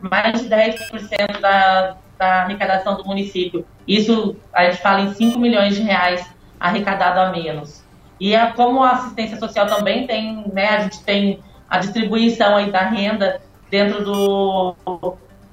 mais 0.00 0.40
de 0.40 0.48
10% 0.48 1.40
da, 1.40 1.96
da 2.16 2.42
arrecadação 2.44 2.96
do 2.96 3.04
município. 3.04 3.66
Isso 3.86 4.36
a 4.54 4.64
gente 4.64 4.80
fala 4.80 5.00
em 5.00 5.12
5 5.12 5.38
milhões 5.40 5.74
de 5.74 5.82
reais 5.82 6.24
arrecadado 6.58 7.18
a 7.18 7.30
menos. 7.30 7.84
E 8.20 8.34
a, 8.34 8.52
como 8.52 8.82
a 8.82 8.92
assistência 8.92 9.36
social 9.38 9.66
também 9.66 10.06
tem, 10.06 10.44
né, 10.52 10.68
a 10.68 10.80
gente 10.84 11.02
tem 11.02 11.40
a 11.68 11.78
distribuição 11.78 12.56
aí 12.56 12.70
da 12.70 12.82
renda 12.82 13.40
dentro 13.70 14.04
do, 14.04 14.74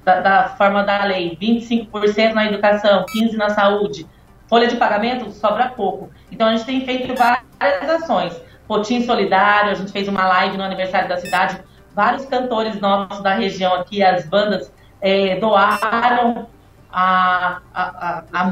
da, 0.04 0.20
da 0.20 0.48
forma 0.50 0.82
da 0.82 1.04
lei, 1.04 1.36
25% 1.40 2.32
na 2.32 2.46
educação, 2.46 3.04
15% 3.06 3.32
na 3.34 3.50
saúde, 3.50 4.06
folha 4.48 4.68
de 4.68 4.76
pagamento 4.76 5.30
sobra 5.30 5.68
pouco. 5.68 6.10
Então 6.30 6.48
a 6.48 6.56
gente 6.56 6.66
tem 6.66 6.84
feito 6.84 7.14
várias 7.14 8.02
ações. 8.02 8.40
Potim 8.66 9.04
Solidário, 9.04 9.70
a 9.70 9.74
gente 9.74 9.92
fez 9.92 10.08
uma 10.08 10.26
live 10.26 10.56
no 10.56 10.64
aniversário 10.64 11.08
da 11.08 11.18
cidade. 11.18 11.60
Vários 11.94 12.26
cantores 12.26 12.80
nossos 12.80 13.22
da 13.22 13.34
região 13.34 13.74
aqui, 13.74 14.02
as 14.02 14.26
bandas, 14.26 14.72
é, 15.00 15.36
doaram 15.36 16.46
a, 16.90 17.60
a, 17.72 18.22
a, 18.32 18.48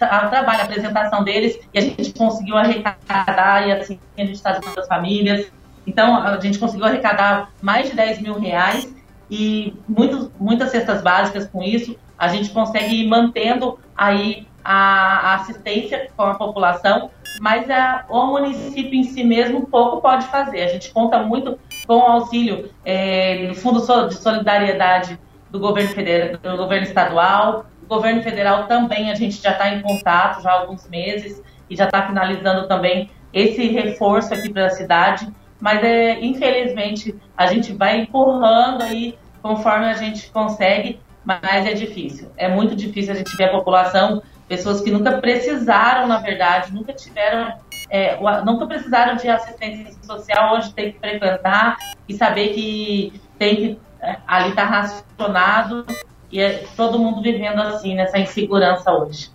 a, 0.00 0.28
trabalho, 0.28 0.60
a 0.60 0.64
apresentação 0.64 1.24
deles, 1.24 1.58
e 1.72 1.78
a 1.78 1.80
gente 1.80 2.12
conseguiu 2.12 2.56
arrecadar, 2.56 3.66
e 3.66 3.72
assim, 3.72 4.00
a 4.16 4.20
gente 4.20 4.32
está 4.32 4.50
ajudando 4.50 4.78
as 4.78 4.88
famílias. 4.88 5.52
Então, 5.90 6.16
a 6.16 6.38
gente 6.38 6.56
conseguiu 6.56 6.86
arrecadar 6.86 7.50
mais 7.60 7.90
de 7.90 7.96
10 7.96 8.22
mil 8.22 8.38
reais 8.38 8.94
e 9.28 9.74
muitos, 9.88 10.30
muitas 10.38 10.70
cestas 10.70 11.02
básicas 11.02 11.48
com 11.48 11.60
isso. 11.64 11.96
A 12.16 12.28
gente 12.28 12.50
consegue 12.50 12.94
ir 12.94 13.08
mantendo 13.08 13.76
aí 13.96 14.46
a, 14.64 15.34
assistência 15.34 16.08
com 16.16 16.22
a 16.22 16.34
população, 16.34 17.10
mas 17.40 17.68
a, 17.68 18.04
o 18.08 18.26
município 18.26 18.94
em 18.94 19.02
si 19.02 19.24
mesmo 19.24 19.66
pouco 19.66 20.00
pode 20.00 20.26
fazer. 20.26 20.62
A 20.62 20.68
gente 20.68 20.92
conta 20.92 21.18
muito 21.24 21.58
com 21.88 21.96
o 21.96 22.02
auxílio 22.02 22.70
é, 22.84 23.48
do 23.48 23.54
Fundo 23.56 23.80
de 24.06 24.14
Solidariedade 24.14 25.18
do 25.50 25.58
governo 25.58 25.90
federal, 25.90 26.36
do 26.36 26.56
governo 26.56 26.86
estadual, 26.86 27.66
o 27.82 27.86
governo 27.86 28.22
federal 28.22 28.68
também 28.68 29.10
a 29.10 29.16
gente 29.16 29.42
já 29.42 29.50
está 29.50 29.74
em 29.74 29.82
contato 29.82 30.40
já 30.40 30.50
há 30.50 30.60
alguns 30.60 30.88
meses 30.88 31.42
e 31.68 31.74
já 31.74 31.86
está 31.86 32.06
finalizando 32.06 32.68
também 32.68 33.10
esse 33.32 33.66
reforço 33.68 34.32
aqui 34.32 34.48
para 34.48 34.66
a 34.66 34.70
cidade, 34.70 35.28
mas 35.60 35.82
é, 35.84 36.20
infelizmente 36.20 37.14
a 37.36 37.46
gente 37.46 37.72
vai 37.72 38.00
empurrando 38.00 38.82
aí 38.82 39.18
conforme 39.42 39.86
a 39.86 39.94
gente 39.94 40.30
consegue, 40.30 41.00
mas 41.24 41.66
é 41.66 41.74
difícil. 41.74 42.30
É 42.36 42.48
muito 42.48 42.74
difícil 42.74 43.12
a 43.12 43.16
gente 43.16 43.36
ver 43.36 43.44
a 43.44 43.52
população, 43.52 44.22
pessoas 44.48 44.80
que 44.80 44.90
nunca 44.90 45.18
precisaram, 45.18 46.06
na 46.06 46.18
verdade, 46.18 46.72
nunca 46.72 46.92
tiveram, 46.92 47.54
é, 47.88 48.18
nunca 48.44 48.66
precisaram 48.66 49.16
de 49.16 49.28
assistência 49.28 49.92
social, 50.02 50.56
hoje 50.56 50.72
tem 50.72 50.92
que 50.92 50.98
frequentar 50.98 51.76
e 52.08 52.14
saber 52.14 52.48
que 52.48 53.20
tem 53.38 53.56
que 53.56 53.78
é, 54.02 54.16
ali 54.26 54.50
está 54.50 54.64
racionado 54.64 55.84
e 56.32 56.40
é 56.40 56.64
todo 56.76 56.98
mundo 56.98 57.20
vivendo 57.20 57.60
assim, 57.60 57.94
nessa 57.94 58.18
insegurança 58.18 58.90
hoje. 58.92 59.30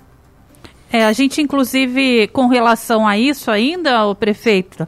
É, 0.91 1.05
a 1.05 1.11
gente, 1.11 1.41
inclusive, 1.41 2.27
com 2.29 2.47
relação 2.47 3.07
a 3.07 3.17
isso 3.17 3.51
ainda, 3.51 4.05
o 4.05 4.15
prefeito, 4.15 4.87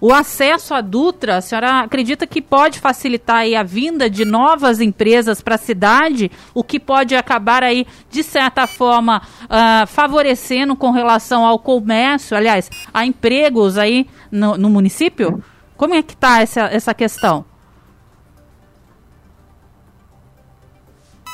o 0.00 0.12
acesso 0.12 0.74
à 0.74 0.80
Dutra, 0.80 1.36
a 1.36 1.40
senhora 1.40 1.80
acredita 1.80 2.26
que 2.26 2.40
pode 2.40 2.78
facilitar 2.78 3.44
a 3.58 3.62
vinda 3.62 4.08
de 4.08 4.24
novas 4.24 4.80
empresas 4.80 5.42
para 5.42 5.56
a 5.56 5.58
cidade, 5.58 6.30
o 6.54 6.62
que 6.62 6.78
pode 6.78 7.16
acabar 7.16 7.64
aí, 7.64 7.86
de 8.08 8.22
certa 8.22 8.66
forma, 8.66 9.20
uh, 9.44 9.86
favorecendo 9.86 10.76
com 10.76 10.90
relação 10.90 11.44
ao 11.44 11.58
comércio, 11.58 12.36
aliás, 12.36 12.70
a 12.94 13.04
empregos 13.04 13.76
aí 13.76 14.06
no, 14.30 14.56
no 14.56 14.70
município? 14.70 15.42
Como 15.76 15.94
é 15.94 16.02
que 16.02 16.12
está 16.12 16.42
essa, 16.42 16.62
essa 16.62 16.94
questão? 16.94 17.44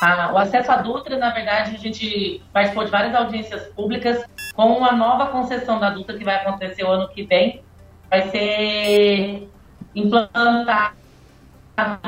Ah, 0.02 0.32
o 0.34 0.38
acesso 0.38 0.70
à 0.70 0.76
Dutra, 0.76 1.16
na 1.16 1.30
verdade, 1.30 1.76
a 1.76 1.78
gente 1.78 2.42
participou 2.52 2.84
de 2.84 2.90
várias 2.90 3.14
audiências 3.14 3.66
públicas 3.68 4.22
com 4.54 4.76
uma 4.76 4.92
nova 4.92 5.26
concessão 5.28 5.80
da 5.80 5.90
Dutra 5.90 6.18
que 6.18 6.24
vai 6.24 6.36
acontecer 6.36 6.84
o 6.84 6.90
ano 6.90 7.08
que 7.08 7.22
vem. 7.22 7.62
Vai 8.10 8.30
ser 8.30 9.48
implantada 9.94 10.92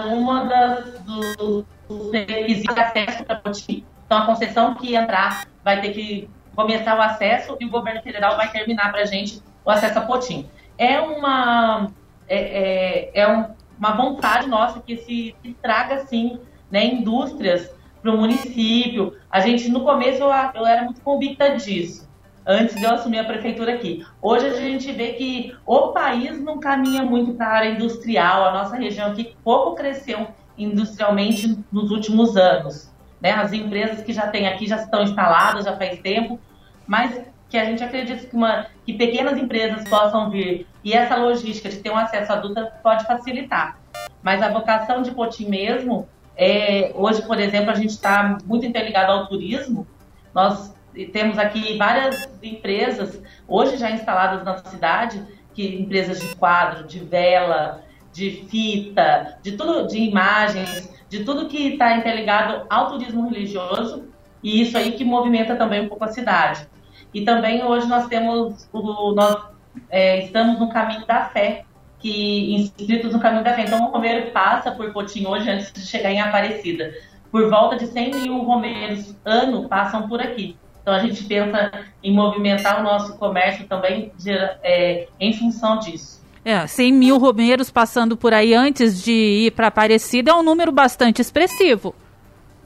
uma 0.07 0.45
das 0.45 1.01
dos, 1.01 1.65
requisitos 2.13 2.75
de 2.75 2.81
acesso 2.81 3.25
para 3.25 3.37
Poti. 3.37 3.85
Então, 4.05 4.19
a 4.19 4.27
concessão 4.27 4.75
que 4.75 4.95
entrar 4.95 5.47
vai 5.65 5.81
ter 5.81 5.93
que 5.93 6.31
começar 6.55 6.97
o 6.97 7.03
acesso 7.03 7.57
e 7.61 7.67
o 7.67 7.71
governo 7.71 8.01
federal 8.03 8.37
vai 8.37 8.51
terminar 8.51 8.91
para 8.91 9.03
a 9.03 9.05
gente 9.05 9.43
o 9.65 9.71
acesso 9.71 9.99
a 9.99 10.03
Potim. 10.03 10.49
É 10.79 11.01
uma, 11.01 11.91
é, 12.29 13.11
é, 13.15 13.21
é 13.21 13.29
um, 13.29 13.47
uma 13.79 13.93
vontade 13.93 14.49
nossa 14.49 14.81
que 14.81 14.97
se, 14.99 15.35
se 15.43 15.53
traga, 15.61 16.07
sim, 16.07 16.41
né, 16.71 16.85
indústrias 16.85 17.71
para 18.01 18.13
o 18.13 18.17
município. 18.17 19.17
A 19.31 19.41
gente, 19.41 19.69
no 19.69 19.83
começo, 19.83 20.23
eu, 20.23 20.31
eu 20.55 20.67
era 20.67 20.83
muito 20.83 21.01
convicta 21.01 21.57
disso, 21.57 22.06
antes 22.47 22.77
de 22.77 22.85
eu 22.85 22.95
assumir 22.95 23.19
a 23.19 23.25
prefeitura 23.25 23.75
aqui. 23.75 24.07
Hoje 24.23 24.47
a 24.47 24.55
gente 24.55 24.93
vê 24.93 25.15
que 25.15 25.55
o 25.67 25.89
país 25.89 26.41
não 26.41 26.61
caminha 26.61 27.03
muito 27.03 27.35
para 27.35 27.47
a 27.47 27.53
área 27.53 27.71
industrial, 27.71 28.45
a 28.45 28.53
nossa 28.53 28.77
região 28.77 29.11
aqui 29.11 29.35
pouco 29.43 29.75
cresceu 29.75 30.29
industrialmente 30.57 31.59
nos 31.73 31.91
últimos 31.91 32.37
anos. 32.37 32.93
Né? 33.21 33.33
As 33.33 33.53
empresas 33.53 34.03
que 34.03 34.13
já 34.13 34.29
tem 34.29 34.47
aqui 34.47 34.67
já 34.67 34.77
estão 34.77 35.03
instaladas 35.03 35.65
já 35.65 35.77
faz 35.77 35.99
tempo, 36.01 36.39
mas 36.87 37.21
que 37.49 37.59
a 37.59 37.65
gente 37.65 37.83
acredita 37.83 38.27
que, 38.27 38.37
uma, 38.37 38.67
que 38.85 38.93
pequenas 38.93 39.37
empresas 39.39 39.89
possam 39.89 40.31
vir 40.31 40.67
e 40.85 40.93
essa 40.93 41.17
logística 41.17 41.69
de 41.69 41.79
ter 41.79 41.91
um 41.91 41.97
acesso 41.97 42.33
adulto 42.33 42.65
pode 42.83 43.05
facilitar. 43.07 43.79
Mas 44.23 44.43
a 44.43 44.51
vocação 44.51 45.03
de 45.03 45.11
Poti 45.11 45.45
mesmo 45.45 46.09
é, 46.37 46.93
hoje, 46.95 47.23
por 47.23 47.41
exemplo, 47.41 47.71
a 47.71 47.75
gente 47.75 47.91
está 47.91 48.39
muito 48.45 48.67
interligado 48.67 49.13
ao 49.13 49.27
turismo. 49.27 49.87
Nós 50.35 50.76
temos 51.05 51.39
aqui 51.39 51.77
várias 51.77 52.29
empresas, 52.43 53.21
hoje 53.47 53.77
já 53.77 53.91
instaladas 53.91 54.43
na 54.45 54.57
cidade, 54.59 55.23
que 55.53 55.77
empresas 55.77 56.21
de 56.21 56.35
quadro, 56.37 56.87
de 56.87 56.99
vela, 57.01 57.85
de 58.13 58.47
fita, 58.49 59.39
de 59.43 59.53
tudo, 59.53 59.87
de 59.87 59.99
imagens, 59.99 60.91
de 61.09 61.25
tudo 61.25 61.49
que 61.49 61.73
está 61.73 61.97
interligado 61.97 62.67
ao 62.71 62.91
turismo 62.91 63.29
religioso 63.29 64.09
e 64.43 64.63
isso 64.63 64.77
aí 64.79 64.93
que 64.93 65.05
movimenta 65.05 65.57
também 65.57 65.83
um 65.83 65.89
pouco 65.89 66.05
a 66.05 66.09
cidade. 66.09 66.67
E 67.13 67.25
também 67.25 67.65
hoje 67.65 67.87
nós 67.87 68.07
temos 68.07 68.69
o, 68.73 69.13
nós 69.13 69.45
é, 69.91 70.25
estamos 70.25 70.59
no 70.59 70.69
caminho 70.69 71.07
da 71.07 71.27
fé, 71.27 71.65
que 71.99 72.55
inscritos 72.55 73.13
no 73.13 73.21
caminho 73.21 73.45
da 73.45 73.55
fé. 73.55 73.63
Então, 73.63 73.87
o 73.87 73.91
Romeiro 73.91 74.31
passa 74.31 74.71
por 74.71 74.93
Potim 74.93 75.27
hoje 75.27 75.49
antes 75.51 75.73
de 75.73 75.81
chegar 75.81 76.11
em 76.11 76.21
Aparecida. 76.21 76.93
Por 77.31 77.51
volta 77.51 77.77
de 77.77 77.87
100 77.87 78.23
mil 78.23 78.39
romeiros 78.39 79.17
ano 79.25 79.69
passam 79.69 80.09
por 80.09 80.21
aqui. 80.21 80.57
Então, 80.87 80.95
a 80.95 81.01
gente 81.01 81.25
pensa 81.25 81.73
em 82.01 82.15
movimentar 82.15 82.79
o 82.79 82.85
nosso 82.85 83.19
comércio 83.19 83.67
também 83.67 84.13
de, 84.17 84.31
é, 84.31 85.09
em 85.19 85.33
função 85.33 85.81
disso. 85.81 86.25
É, 86.45 86.65
100 86.65 86.93
mil 86.93 87.19
romeiros 87.19 87.73
passando 87.73 88.17
por 88.17 88.33
aí 88.33 88.55
antes 88.55 89.03
de 89.03 89.11
ir 89.11 89.51
para 89.51 89.67
Aparecida 89.67 90.31
é 90.31 90.35
um 90.35 90.45
número 90.45 90.71
bastante 90.71 91.21
expressivo. 91.21 91.93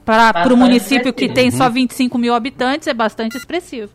Para 0.05 0.53
o 0.53 0.55
município 0.55 1.09
expressivo. 1.09 1.29
que 1.29 1.33
tem 1.33 1.49
só 1.49 1.67
25 1.67 2.15
mil 2.19 2.35
habitantes, 2.35 2.87
é 2.87 2.93
bastante 2.93 3.37
expressivo. 3.37 3.91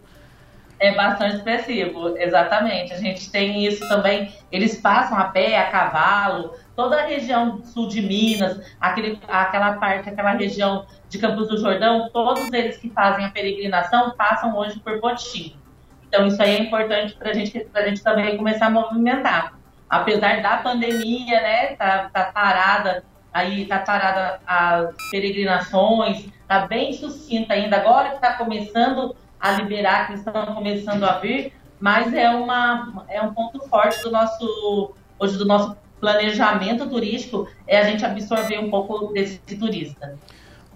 É 0.81 0.93
bastante 0.93 1.37
expressivo, 1.37 2.19
exatamente. 2.19 2.95
A 2.95 2.99
gente 2.99 3.31
tem 3.31 3.65
isso 3.65 3.89
também. 3.89 4.33
Eles 4.51 4.77
passam 4.77 5.17
a 5.17 5.27
pé, 5.27 5.57
a 5.57 5.71
cavalo, 5.71 6.53
toda 6.77 7.01
a 7.01 7.07
região 7.07 7.65
sul 7.65 7.89
de 7.89 8.03
Minas, 8.03 8.61
aquele, 8.81 9.19
aquela 9.27 9.73
parte, 9.75 10.11
aquela 10.11 10.33
região 10.33 10.87
de 11.09 11.19
Campos 11.19 11.49
do 11.49 11.59
Jordão, 11.59 12.11
todos 12.13 12.53
eles 12.53 12.77
que 12.77 12.91
fazem 12.91 13.25
a 13.25 13.31
peregrinação 13.31 14.15
passam 14.17 14.57
hoje 14.57 14.79
por 14.81 15.01
Potim. 15.01 15.57
Então 16.07 16.27
isso 16.27 16.41
aí 16.41 16.57
é 16.57 16.63
importante 16.63 17.15
para 17.15 17.33
gente, 17.33 17.67
a 17.75 17.83
gente 17.83 18.03
também 18.03 18.37
começar 18.37 18.67
a 18.67 18.71
movimentar. 18.71 19.59
Apesar 19.89 20.43
da 20.43 20.59
pandemia, 20.59 21.41
né, 21.41 21.67
tá, 21.77 22.11
tá 22.13 22.25
parada 22.25 23.05
aí 23.37 23.67
tá 23.67 23.81
parada 23.81 24.41
as 24.47 24.95
peregrinações, 25.11 26.27
tá 26.49 26.67
bem 26.67 26.93
sucinta 26.95 27.53
ainda. 27.53 27.77
Agora 27.77 28.11
que 28.11 28.15
está 28.17 28.33
começando 28.33 29.15
a 29.39 29.53
liberar, 29.53 30.07
que 30.07 30.15
estão 30.15 30.55
começando 30.55 31.05
a 31.05 31.19
vir, 31.19 31.53
mas 31.79 32.15
é, 32.15 32.31
uma, 32.31 33.05
é 33.09 33.21
um 33.21 33.35
ponto 33.35 33.61
forte 33.69 34.03
do 34.03 34.11
nosso, 34.11 34.95
hoje 35.19 35.37
do 35.37 35.45
nosso 35.45 35.77
planejamento 36.07 36.89
turístico, 36.89 37.49
é 37.67 37.79
a 37.79 37.83
gente 37.83 38.05
absorver 38.05 38.61
um 38.61 38.71
pouco 38.71 39.13
desse 39.13 39.39
turista. 39.59 40.17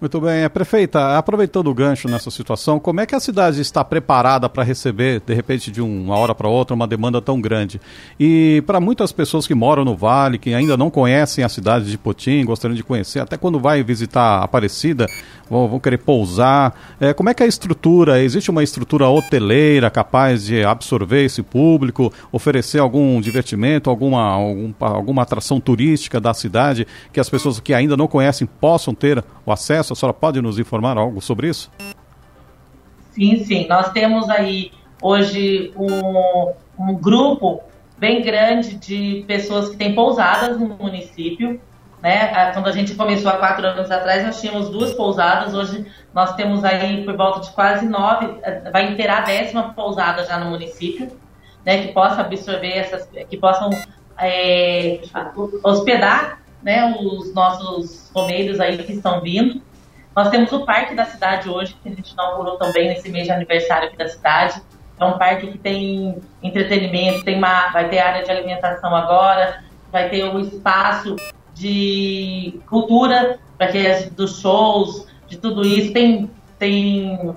Muito 0.01 0.19
bem. 0.19 0.49
Prefeita, 0.49 1.15
aproveitando 1.15 1.67
o 1.67 1.75
gancho 1.75 2.09
nessa 2.09 2.31
situação, 2.31 2.79
como 2.79 3.01
é 3.01 3.05
que 3.05 3.13
a 3.13 3.19
cidade 3.19 3.61
está 3.61 3.85
preparada 3.85 4.49
para 4.49 4.63
receber, 4.63 5.21
de 5.23 5.31
repente, 5.35 5.69
de 5.69 5.79
uma 5.79 6.17
hora 6.17 6.33
para 6.33 6.49
outra, 6.49 6.73
uma 6.73 6.87
demanda 6.87 7.21
tão 7.21 7.39
grande? 7.39 7.79
E 8.19 8.63
para 8.65 8.79
muitas 8.79 9.11
pessoas 9.11 9.45
que 9.45 9.53
moram 9.53 9.85
no 9.85 9.95
Vale, 9.95 10.39
que 10.39 10.55
ainda 10.55 10.75
não 10.75 10.89
conhecem 10.89 11.43
a 11.43 11.49
cidade 11.49 11.85
de 11.85 11.99
Potim, 11.99 12.43
gostariam 12.43 12.75
de 12.75 12.83
conhecer, 12.83 13.19
até 13.19 13.37
quando 13.37 13.59
vai 13.59 13.83
visitar 13.83 14.41
Aparecida, 14.41 15.05
vão, 15.47 15.67
vão 15.67 15.79
querer 15.79 15.99
pousar. 15.99 16.73
É, 16.99 17.13
como 17.13 17.29
é 17.29 17.35
que 17.35 17.43
é 17.43 17.45
a 17.45 17.49
estrutura? 17.49 18.23
Existe 18.23 18.49
uma 18.49 18.63
estrutura 18.63 19.07
hoteleira 19.07 19.91
capaz 19.91 20.45
de 20.45 20.63
absorver 20.63 21.25
esse 21.25 21.43
público, 21.43 22.11
oferecer 22.31 22.79
algum 22.79 23.21
divertimento, 23.21 23.87
alguma, 23.87 24.23
algum, 24.23 24.73
alguma 24.79 25.21
atração 25.21 25.59
turística 25.59 26.19
da 26.19 26.33
cidade 26.33 26.87
que 27.13 27.19
as 27.19 27.29
pessoas 27.29 27.59
que 27.59 27.71
ainda 27.71 27.95
não 27.95 28.07
conhecem 28.07 28.47
possam 28.47 28.95
ter 28.95 29.23
o 29.45 29.51
acesso? 29.51 29.90
A 29.91 29.95
senhora 29.95 30.13
pode 30.13 30.41
nos 30.41 30.57
informar 30.57 30.97
algo 30.97 31.21
sobre 31.21 31.49
isso? 31.49 31.69
Sim, 33.11 33.43
sim. 33.43 33.67
Nós 33.67 33.91
temos 33.91 34.29
aí 34.29 34.71
hoje 35.01 35.73
um, 35.75 36.53
um 36.79 36.95
grupo 36.95 37.61
bem 37.97 38.21
grande 38.21 38.75
de 38.75 39.23
pessoas 39.27 39.69
que 39.69 39.77
têm 39.77 39.93
pousadas 39.93 40.59
no 40.59 40.69
município. 40.69 41.59
Né? 42.01 42.51
Quando 42.53 42.67
a 42.67 42.71
gente 42.71 42.95
começou 42.95 43.29
há 43.29 43.37
quatro 43.37 43.67
anos 43.67 43.91
atrás, 43.91 44.23
nós 44.25 44.41
tínhamos 44.41 44.69
duas 44.69 44.93
pousadas. 44.93 45.53
Hoje 45.53 45.85
nós 46.13 46.33
temos 46.35 46.63
aí 46.63 47.03
por 47.03 47.15
volta 47.15 47.41
de 47.41 47.51
quase 47.51 47.85
nove, 47.85 48.27
vai 48.71 48.91
inteirar 48.91 49.19
a 49.19 49.25
décima 49.25 49.73
pousada 49.73 50.25
já 50.25 50.39
no 50.39 50.49
município, 50.49 51.11
né? 51.65 51.85
Que 51.85 51.93
possa 51.93 52.21
absorver 52.21 52.71
essas, 52.71 53.07
que 53.29 53.37
possam 53.37 53.69
é, 54.17 55.01
hospedar, 55.63 56.41
né? 56.63 56.95
Os 56.99 57.33
nossos 57.35 58.09
romeiros 58.15 58.59
aí 58.59 58.79
que 58.79 58.93
estão 58.93 59.21
vindo. 59.21 59.61
Nós 60.15 60.29
temos 60.29 60.51
o 60.51 60.65
parque 60.65 60.93
da 60.93 61.05
cidade 61.05 61.49
hoje, 61.49 61.75
que 61.81 61.89
a 61.89 61.91
gente 61.91 62.11
inaugurou 62.11 62.57
também 62.57 62.89
nesse 62.89 63.09
mês 63.09 63.25
de 63.25 63.31
aniversário 63.31 63.87
aqui 63.87 63.97
da 63.97 64.07
cidade. 64.07 64.61
É 64.99 65.05
um 65.05 65.17
parque 65.17 65.47
que 65.47 65.57
tem 65.57 66.21
entretenimento, 66.43 67.23
tem 67.23 67.37
uma, 67.37 67.69
vai 67.69 67.89
ter 67.89 67.99
área 67.99 68.23
de 68.23 68.29
alimentação 68.29 68.95
agora, 68.95 69.63
vai 69.91 70.09
ter 70.09 70.23
um 70.25 70.39
espaço 70.39 71.15
de 71.53 72.59
cultura 72.67 73.39
para 73.57 73.67
que 73.67 74.09
dos 74.11 74.39
shows, 74.41 75.07
de 75.27 75.37
tudo 75.37 75.65
isso. 75.65 75.93
Tem, 75.93 76.29
tem 76.59 77.35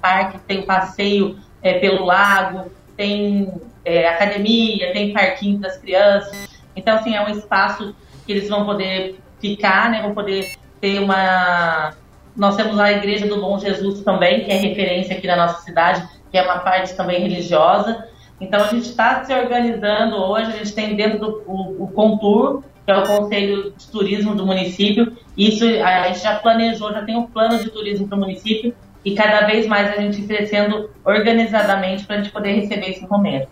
parque, 0.00 0.38
tem 0.40 0.62
passeio 0.62 1.38
é, 1.62 1.78
pelo 1.78 2.04
lago, 2.04 2.70
tem 2.96 3.52
é, 3.84 4.08
academia, 4.08 4.92
tem 4.92 5.12
parquinho 5.12 5.58
das 5.58 5.78
crianças. 5.78 6.48
Então, 6.74 6.96
assim, 6.96 7.14
é 7.14 7.22
um 7.22 7.28
espaço 7.28 7.94
que 8.26 8.32
eles 8.32 8.48
vão 8.48 8.64
poder 8.66 9.18
ficar, 9.40 9.90
né? 9.90 10.02
Vão 10.02 10.12
poder 10.12 10.56
ter 10.80 10.98
uma. 11.00 11.94
Nós 12.36 12.56
temos 12.56 12.78
a 12.78 12.92
Igreja 12.92 13.26
do 13.26 13.40
Bom 13.40 13.58
Jesus 13.58 14.02
também, 14.02 14.44
que 14.44 14.50
é 14.50 14.56
referência 14.56 15.16
aqui 15.16 15.26
na 15.26 15.36
nossa 15.36 15.62
cidade, 15.62 16.06
que 16.30 16.36
é 16.36 16.42
uma 16.42 16.58
parte 16.58 16.94
também 16.94 17.20
religiosa. 17.20 18.06
Então, 18.40 18.62
a 18.62 18.68
gente 18.68 18.90
está 18.90 19.24
se 19.24 19.32
organizando 19.32 20.16
hoje, 20.16 20.48
a 20.48 20.56
gente 20.56 20.74
tem 20.74 20.94
dentro 20.94 21.18
do 21.18 21.42
o, 21.46 21.84
o 21.84 21.88
Contur, 21.88 22.62
que 22.84 22.92
é 22.92 22.96
o 22.96 23.06
Conselho 23.06 23.72
de 23.76 23.86
Turismo 23.88 24.34
do 24.34 24.44
município. 24.44 25.16
Isso 25.36 25.64
a 25.64 26.08
gente 26.08 26.20
já 26.20 26.36
planejou, 26.36 26.92
já 26.92 27.02
tem 27.02 27.16
um 27.16 27.26
plano 27.26 27.58
de 27.58 27.70
turismo 27.70 28.06
para 28.06 28.16
o 28.16 28.20
município 28.20 28.74
e 29.04 29.14
cada 29.14 29.46
vez 29.46 29.66
mais 29.66 29.96
a 29.96 30.00
gente 30.00 30.22
crescendo 30.22 30.90
organizadamente 31.04 32.04
para 32.04 32.16
a 32.16 32.18
gente 32.22 32.32
poder 32.32 32.52
receber 32.52 32.90
esse 32.90 33.06
momento. 33.08 33.48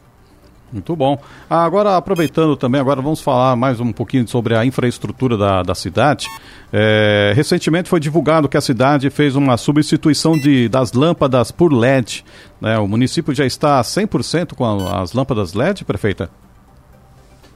Muito 0.74 0.96
bom. 0.96 1.16
Ah, 1.48 1.64
agora, 1.64 1.96
aproveitando 1.96 2.56
também, 2.56 2.80
agora 2.80 3.00
vamos 3.00 3.20
falar 3.20 3.54
mais 3.54 3.78
um 3.78 3.92
pouquinho 3.92 4.26
sobre 4.26 4.56
a 4.56 4.64
infraestrutura 4.64 5.36
da, 5.36 5.62
da 5.62 5.72
cidade. 5.72 6.26
É, 6.72 7.32
recentemente 7.36 7.88
foi 7.88 8.00
divulgado 8.00 8.48
que 8.48 8.56
a 8.56 8.60
cidade 8.60 9.08
fez 9.08 9.36
uma 9.36 9.56
substituição 9.56 10.36
de, 10.36 10.68
das 10.68 10.92
lâmpadas 10.92 11.52
por 11.52 11.72
LED. 11.72 12.24
Né? 12.60 12.76
O 12.76 12.88
município 12.88 13.32
já 13.32 13.46
está 13.46 13.80
100% 13.80 14.54
com 14.54 14.64
a, 14.64 15.00
as 15.00 15.12
lâmpadas 15.12 15.54
LED, 15.54 15.84
prefeita? 15.84 16.28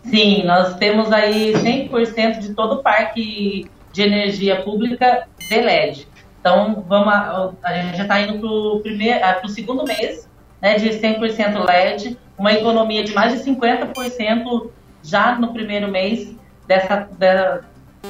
Sim, 0.04 0.44
nós 0.44 0.76
temos 0.76 1.10
aí 1.10 1.54
100% 1.54 2.38
de 2.38 2.54
todo 2.54 2.74
o 2.76 2.82
parque 2.84 3.68
de 3.92 4.02
energia 4.02 4.62
pública 4.62 5.26
de 5.36 5.60
LED. 5.60 6.06
Então, 6.38 6.84
vamos 6.88 7.12
a, 7.12 7.50
a 7.64 7.82
gente 7.82 7.96
já 7.96 8.04
está 8.04 8.20
indo 8.20 8.80
para 8.80 9.44
o 9.44 9.48
segundo 9.48 9.84
mês 9.84 10.28
né, 10.60 10.76
de 10.76 10.90
100% 10.90 11.64
LED 11.66 12.18
uma 12.38 12.52
economia 12.52 13.02
de 13.02 13.12
mais 13.12 13.32
de 13.32 13.50
50% 13.50 14.70
já 15.02 15.34
no 15.34 15.52
primeiro 15.52 15.90
mês 15.90 16.34
dessa 16.66 17.08
da, 17.18 17.60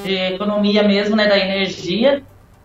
de 0.03 0.13
economia 0.13 0.83
mesmo, 0.83 1.15
né, 1.15 1.27
da 1.27 1.37
energia. 1.37 2.23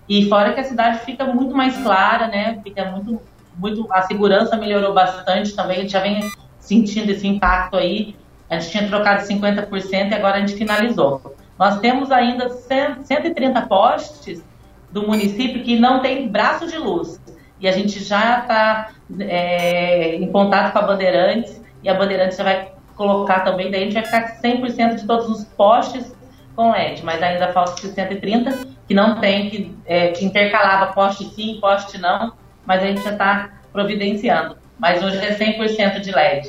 E 0.09 0.29
fora 0.29 0.53
que 0.53 0.61
a 0.61 0.64
cidade 0.64 0.99
fica 1.01 1.25
muito 1.25 1.57
mais 1.57 1.77
clara, 1.79 2.27
né, 2.27 2.61
fica 2.62 2.85
muito, 2.90 3.20
muito, 3.57 3.87
a 3.90 4.03
segurança 4.03 4.57
melhorou 4.57 4.92
bastante 4.92 5.57
também, 5.57 5.79
a 5.79 5.81
gente 5.81 5.92
já 5.92 6.01
vem 6.01 6.31
sentindo 6.59 7.11
esse 7.11 7.27
impacto 7.27 7.77
aí. 7.77 8.14
A 8.51 8.59
gente 8.59 8.73
tinha 8.73 8.87
trocado 8.87 9.23
50% 9.23 10.11
e 10.11 10.14
agora 10.14 10.37
a 10.37 10.40
gente 10.40 10.55
finalizou. 10.55 11.35
Nós 11.59 11.79
temos 11.81 12.12
ainda 12.12 12.51
130 12.51 13.62
postes 13.62 14.44
do 14.90 15.07
município 15.07 15.62
que 15.62 15.79
não 15.79 16.01
tem 16.01 16.29
braço 16.29 16.66
de 16.66 16.77
luz. 16.77 17.18
E 17.64 17.68
a 17.68 17.72
gente 17.72 18.05
já 18.05 18.40
está 18.40 18.90
é, 19.20 20.16
em 20.16 20.31
contato 20.31 20.70
com 20.74 20.81
a 20.81 20.83
Bandeirantes 20.83 21.62
e 21.83 21.88
a 21.88 21.94
Bandeirantes 21.94 22.37
já 22.37 22.44
vai 22.44 22.72
colocar 22.94 23.40
também, 23.40 23.70
daí 23.70 23.81
a 23.81 23.85
gente 23.85 23.94
vai 23.94 24.05
ficar 24.05 24.38
100% 24.42 24.96
de 24.96 25.07
todos 25.07 25.31
os 25.31 25.44
postes 25.44 26.14
com 26.55 26.72
LED, 26.72 27.03
mas 27.03 27.22
ainda 27.22 27.55
falta 27.55 27.81
130 27.81 28.66
que 28.87 28.92
não 28.92 29.18
tem, 29.18 29.48
que, 29.48 29.74
é, 29.87 30.09
que 30.09 30.27
intercalava 30.27 30.92
poste 30.92 31.24
sim, 31.31 31.57
poste 31.59 31.96
não, 31.96 32.35
mas 32.66 32.83
a 32.83 32.87
gente 32.87 33.03
já 33.03 33.12
está 33.12 33.50
providenciando. 33.72 34.59
Mas 34.79 35.03
hoje 35.03 35.16
é 35.16 35.35
100% 35.35 36.00
de 36.00 36.12
LED. 36.12 36.46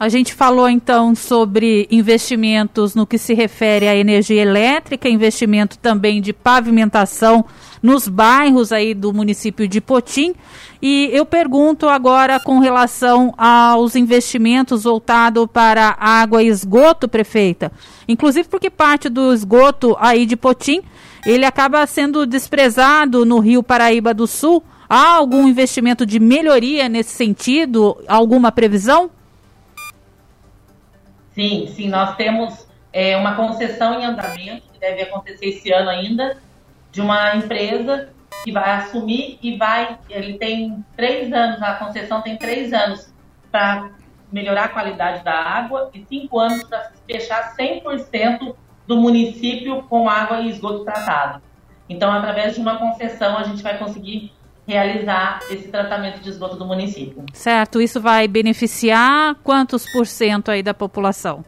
A 0.00 0.08
gente 0.08 0.32
falou 0.32 0.66
então 0.66 1.14
sobre 1.14 1.86
investimentos 1.90 2.94
no 2.94 3.06
que 3.06 3.18
se 3.18 3.34
refere 3.34 3.86
à 3.86 3.94
energia 3.94 4.40
elétrica, 4.40 5.10
investimento 5.10 5.76
também 5.76 6.22
de 6.22 6.32
pavimentação 6.32 7.44
nos 7.82 8.08
bairros 8.08 8.72
aí 8.72 8.94
do 8.94 9.12
município 9.12 9.68
de 9.68 9.78
Potim. 9.78 10.34
E 10.80 11.10
eu 11.12 11.26
pergunto 11.26 11.86
agora 11.86 12.40
com 12.40 12.60
relação 12.60 13.34
aos 13.36 13.94
investimentos 13.94 14.84
voltados 14.84 15.46
para 15.52 15.94
água 16.00 16.42
e 16.42 16.46
esgoto, 16.46 17.06
prefeita. 17.06 17.70
Inclusive 18.08 18.48
porque 18.48 18.70
parte 18.70 19.10
do 19.10 19.34
esgoto 19.34 19.94
aí 20.00 20.24
de 20.24 20.34
Potim, 20.34 20.80
ele 21.26 21.44
acaba 21.44 21.86
sendo 21.86 22.24
desprezado 22.24 23.26
no 23.26 23.38
Rio 23.38 23.62
Paraíba 23.62 24.14
do 24.14 24.26
Sul. 24.26 24.64
Há 24.88 25.16
algum 25.16 25.46
investimento 25.46 26.06
de 26.06 26.18
melhoria 26.18 26.88
nesse 26.88 27.14
sentido? 27.14 27.98
Alguma 28.08 28.50
previsão? 28.50 29.10
Sim, 31.32 31.66
sim, 31.68 31.88
nós 31.88 32.16
temos 32.16 32.66
é, 32.92 33.16
uma 33.16 33.34
concessão 33.34 34.00
em 34.00 34.04
andamento, 34.04 34.62
que 34.72 34.80
deve 34.80 35.02
acontecer 35.02 35.46
esse 35.46 35.72
ano 35.72 35.88
ainda, 35.88 36.38
de 36.90 37.00
uma 37.00 37.36
empresa 37.36 38.10
que 38.42 38.52
vai 38.52 38.70
assumir 38.72 39.38
e 39.42 39.56
vai. 39.56 39.98
Ele 40.08 40.38
tem 40.38 40.84
três 40.96 41.32
anos, 41.32 41.62
a 41.62 41.74
concessão 41.74 42.20
tem 42.22 42.36
três 42.36 42.72
anos 42.72 43.12
para 43.50 43.90
melhorar 44.32 44.64
a 44.64 44.68
qualidade 44.68 45.24
da 45.24 45.34
água 45.34 45.90
e 45.92 46.04
cinco 46.04 46.38
anos 46.38 46.62
para 46.64 46.92
fechar 47.06 47.56
100% 47.56 48.54
do 48.86 48.96
município 48.96 49.82
com 49.84 50.08
água 50.08 50.40
e 50.40 50.50
esgoto 50.50 50.84
tratado. 50.84 51.42
Então, 51.88 52.12
através 52.12 52.54
de 52.54 52.60
uma 52.60 52.78
concessão, 52.78 53.36
a 53.36 53.42
gente 53.42 53.62
vai 53.62 53.76
conseguir 53.76 54.32
realizar 54.70 55.40
esse 55.50 55.66
tratamento 55.68 56.20
de 56.20 56.30
esgoto 56.30 56.54
do 56.54 56.64
município. 56.64 57.24
Certo, 57.32 57.80
isso 57.80 58.00
vai 58.00 58.28
beneficiar 58.28 59.34
quantos 59.42 59.84
por 59.90 60.06
cento 60.06 60.48
aí 60.48 60.62
da 60.62 60.72
população? 60.72 61.44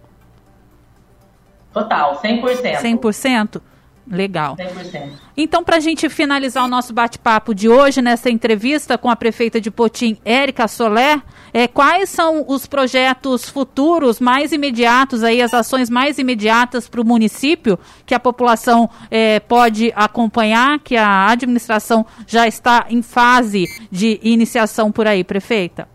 Total, 1.73 2.21
100%. 2.21 2.83
100%? 2.83 3.63
Legal. 4.11 4.57
100%. 4.57 5.11
Então, 5.37 5.63
para 5.63 5.77
a 5.77 5.81
gente 5.81 6.09
finalizar 6.09 6.65
o 6.65 6.69
nosso 6.69 6.93
bate-papo 6.93 7.55
de 7.55 7.69
hoje, 7.69 8.03
nessa 8.03 8.29
entrevista 8.29 8.99
com 8.99 9.09
a 9.09 9.17
prefeita 9.17 9.61
de 9.61 9.71
Potim, 9.71 10.19
Érica 10.25 10.67
Soler, 10.67 11.23
é, 11.53 11.69
quais 11.69 12.11
são 12.11 12.45
os 12.49 12.67
projetos 12.67 13.49
futuros 13.49 14.19
mais 14.19 14.53
imediatos, 14.53 15.23
aí, 15.23 15.41
as 15.41 15.55
ações 15.55 15.89
mais 15.89 16.19
imediatas 16.19 16.89
para 16.89 17.01
o 17.01 17.05
município 17.05 17.79
que 18.05 18.15
a 18.15 18.21
população 18.21 18.91
é, 19.11 19.39
pode 19.41 19.93
acompanhar, 19.95 20.81
que 20.81 20.97
a 20.97 21.31
administração 21.31 22.05
já 22.27 22.47
está 22.47 22.87
em 22.91 23.03
fase 23.03 23.67
de 23.91 24.19
iniciação 24.23 24.91
por 24.91 25.07
aí, 25.07 25.23
prefeita? 25.23 25.89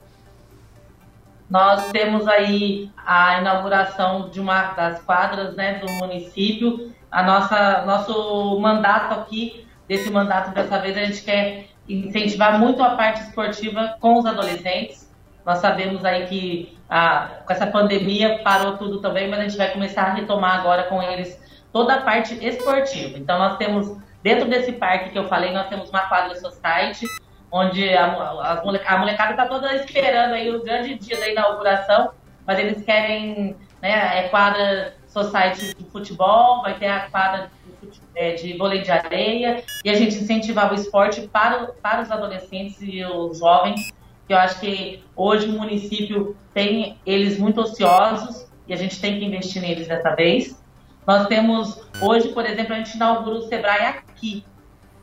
Nós 1.49 1.89
temos 1.91 2.27
aí 2.27 2.89
a 3.05 3.39
inauguração 3.39 4.29
de 4.29 4.39
uma 4.39 4.63
das 4.73 5.01
quadras 5.01 5.55
né, 5.55 5.79
do 5.79 5.89
município 5.93 6.91
a 7.11 7.23
nossa 7.23 7.85
nosso 7.85 8.59
mandato 8.59 9.19
aqui, 9.19 9.67
desse 9.87 10.09
mandato 10.11 10.53
dessa 10.53 10.79
vez, 10.79 10.97
a 10.97 11.05
gente 11.05 11.23
quer 11.23 11.67
incentivar 11.87 12.59
muito 12.59 12.83
a 12.83 12.95
parte 12.95 13.21
esportiva 13.21 13.95
com 13.99 14.17
os 14.17 14.25
adolescentes. 14.25 15.07
Nós 15.45 15.59
sabemos 15.59 16.03
aí 16.03 16.27
que 16.27 16.77
a, 16.89 17.39
com 17.45 17.53
essa 17.53 17.67
pandemia 17.67 18.41
parou 18.43 18.77
tudo 18.77 18.99
também, 18.99 19.29
mas 19.29 19.39
a 19.39 19.43
gente 19.43 19.57
vai 19.57 19.71
começar 19.71 20.03
a 20.03 20.13
retomar 20.13 20.59
agora 20.59 20.83
com 20.83 21.01
eles 21.01 21.39
toda 21.71 21.95
a 21.95 22.01
parte 22.01 22.33
esportiva. 22.45 23.17
Então 23.17 23.39
nós 23.39 23.57
temos, 23.57 23.97
dentro 24.21 24.49
desse 24.49 24.73
parque 24.73 25.11
que 25.11 25.17
eu 25.17 25.27
falei, 25.27 25.53
nós 25.53 25.67
temos 25.67 25.89
uma 25.89 26.01
quadra 26.01 26.35
society, 26.35 27.05
onde 27.49 27.89
a, 27.93 28.05
a, 28.05 28.53
a 28.59 28.97
molecada 28.97 29.31
está 29.31 29.45
toda 29.45 29.73
esperando 29.75 30.33
aí 30.33 30.53
o 30.53 30.63
grande 30.63 30.95
dia 30.95 31.17
da 31.17 31.29
inauguração, 31.29 32.11
mas 32.45 32.59
eles 32.59 32.83
querem, 32.83 33.55
né, 33.81 34.19
é 34.19 34.27
quadra 34.29 34.96
society 35.23 35.75
de 35.75 35.85
futebol, 35.85 36.61
vai 36.61 36.77
ter 36.77 36.87
a 36.87 37.09
quadra 37.09 37.51
de, 37.81 38.01
é, 38.15 38.33
de 38.33 38.57
vôlei 38.57 38.81
de 38.81 38.91
areia, 38.91 39.63
e 39.83 39.89
a 39.89 39.95
gente 39.95 40.15
incentivar 40.15 40.71
o 40.71 40.75
esporte 40.75 41.21
para, 41.27 41.67
para 41.81 42.01
os 42.01 42.11
adolescentes 42.11 42.77
e 42.81 43.03
os 43.03 43.39
jovens, 43.39 43.93
que 44.27 44.33
eu 44.33 44.37
acho 44.37 44.59
que 44.59 45.03
hoje 45.15 45.47
o 45.47 45.53
município 45.53 46.35
tem 46.53 46.97
eles 47.05 47.39
muito 47.39 47.61
ociosos, 47.61 48.47
e 48.67 48.73
a 48.73 48.77
gente 48.77 48.99
tem 48.99 49.17
que 49.17 49.25
investir 49.25 49.61
neles 49.61 49.87
dessa 49.87 50.13
vez. 50.13 50.61
Nós 51.05 51.27
temos, 51.27 51.79
hoje, 52.01 52.29
por 52.29 52.45
exemplo, 52.45 52.73
a 52.73 52.77
gente 52.77 52.95
inaugura 52.95 53.37
o 53.37 53.47
Sebrae 53.47 53.85
aqui, 53.85 54.43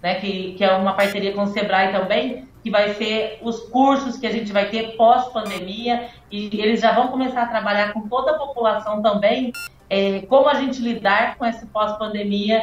né, 0.03 0.16
que, 0.16 0.53
que 0.53 0.62
é 0.62 0.77
uma 0.77 0.92
parceria 0.92 1.33
com 1.33 1.44
o 1.44 1.46
Sebrae 1.46 1.92
também, 1.92 2.46
que 2.62 2.70
vai 2.70 2.92
ser 2.94 3.38
os 3.42 3.61
cursos 3.70 4.18
que 4.18 4.27
a 4.27 4.31
gente 4.31 4.53
vai 4.53 4.68
ter 4.68 4.96
pós-pandemia, 4.96 6.09
e 6.31 6.50
eles 6.61 6.81
já 6.81 6.92
vão 6.92 7.09
começar 7.09 7.42
a 7.42 7.48
trabalhar 7.48 7.92
com 7.92 8.07
toda 8.09 8.33
a 8.33 8.38
população 8.38 9.00
também, 9.00 9.50
é, 9.88 10.20
como 10.22 10.48
a 10.48 10.54
gente 10.54 10.80
lidar 10.80 11.36
com 11.36 11.44
esse 11.44 11.66
pós-pandemia 11.66 12.62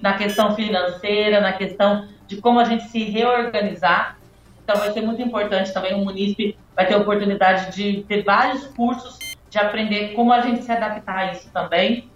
na 0.00 0.14
questão 0.14 0.54
financeira, 0.54 1.40
na 1.40 1.52
questão 1.52 2.08
de 2.26 2.40
como 2.40 2.60
a 2.60 2.64
gente 2.64 2.84
se 2.84 3.04
reorganizar. 3.04 4.16
Então 4.64 4.76
vai 4.76 4.92
ser 4.92 5.02
muito 5.02 5.20
importante 5.20 5.72
também, 5.72 5.94
o 5.94 6.04
munícipe 6.04 6.56
vai 6.74 6.86
ter 6.86 6.94
a 6.94 6.98
oportunidade 6.98 7.74
de 7.74 8.04
ter 8.04 8.22
vários 8.22 8.66
cursos, 8.68 9.18
de 9.48 9.58
aprender 9.58 10.14
como 10.14 10.32
a 10.32 10.40
gente 10.40 10.62
se 10.62 10.70
adaptar 10.70 11.18
a 11.18 11.32
isso 11.32 11.50
também. 11.50 12.10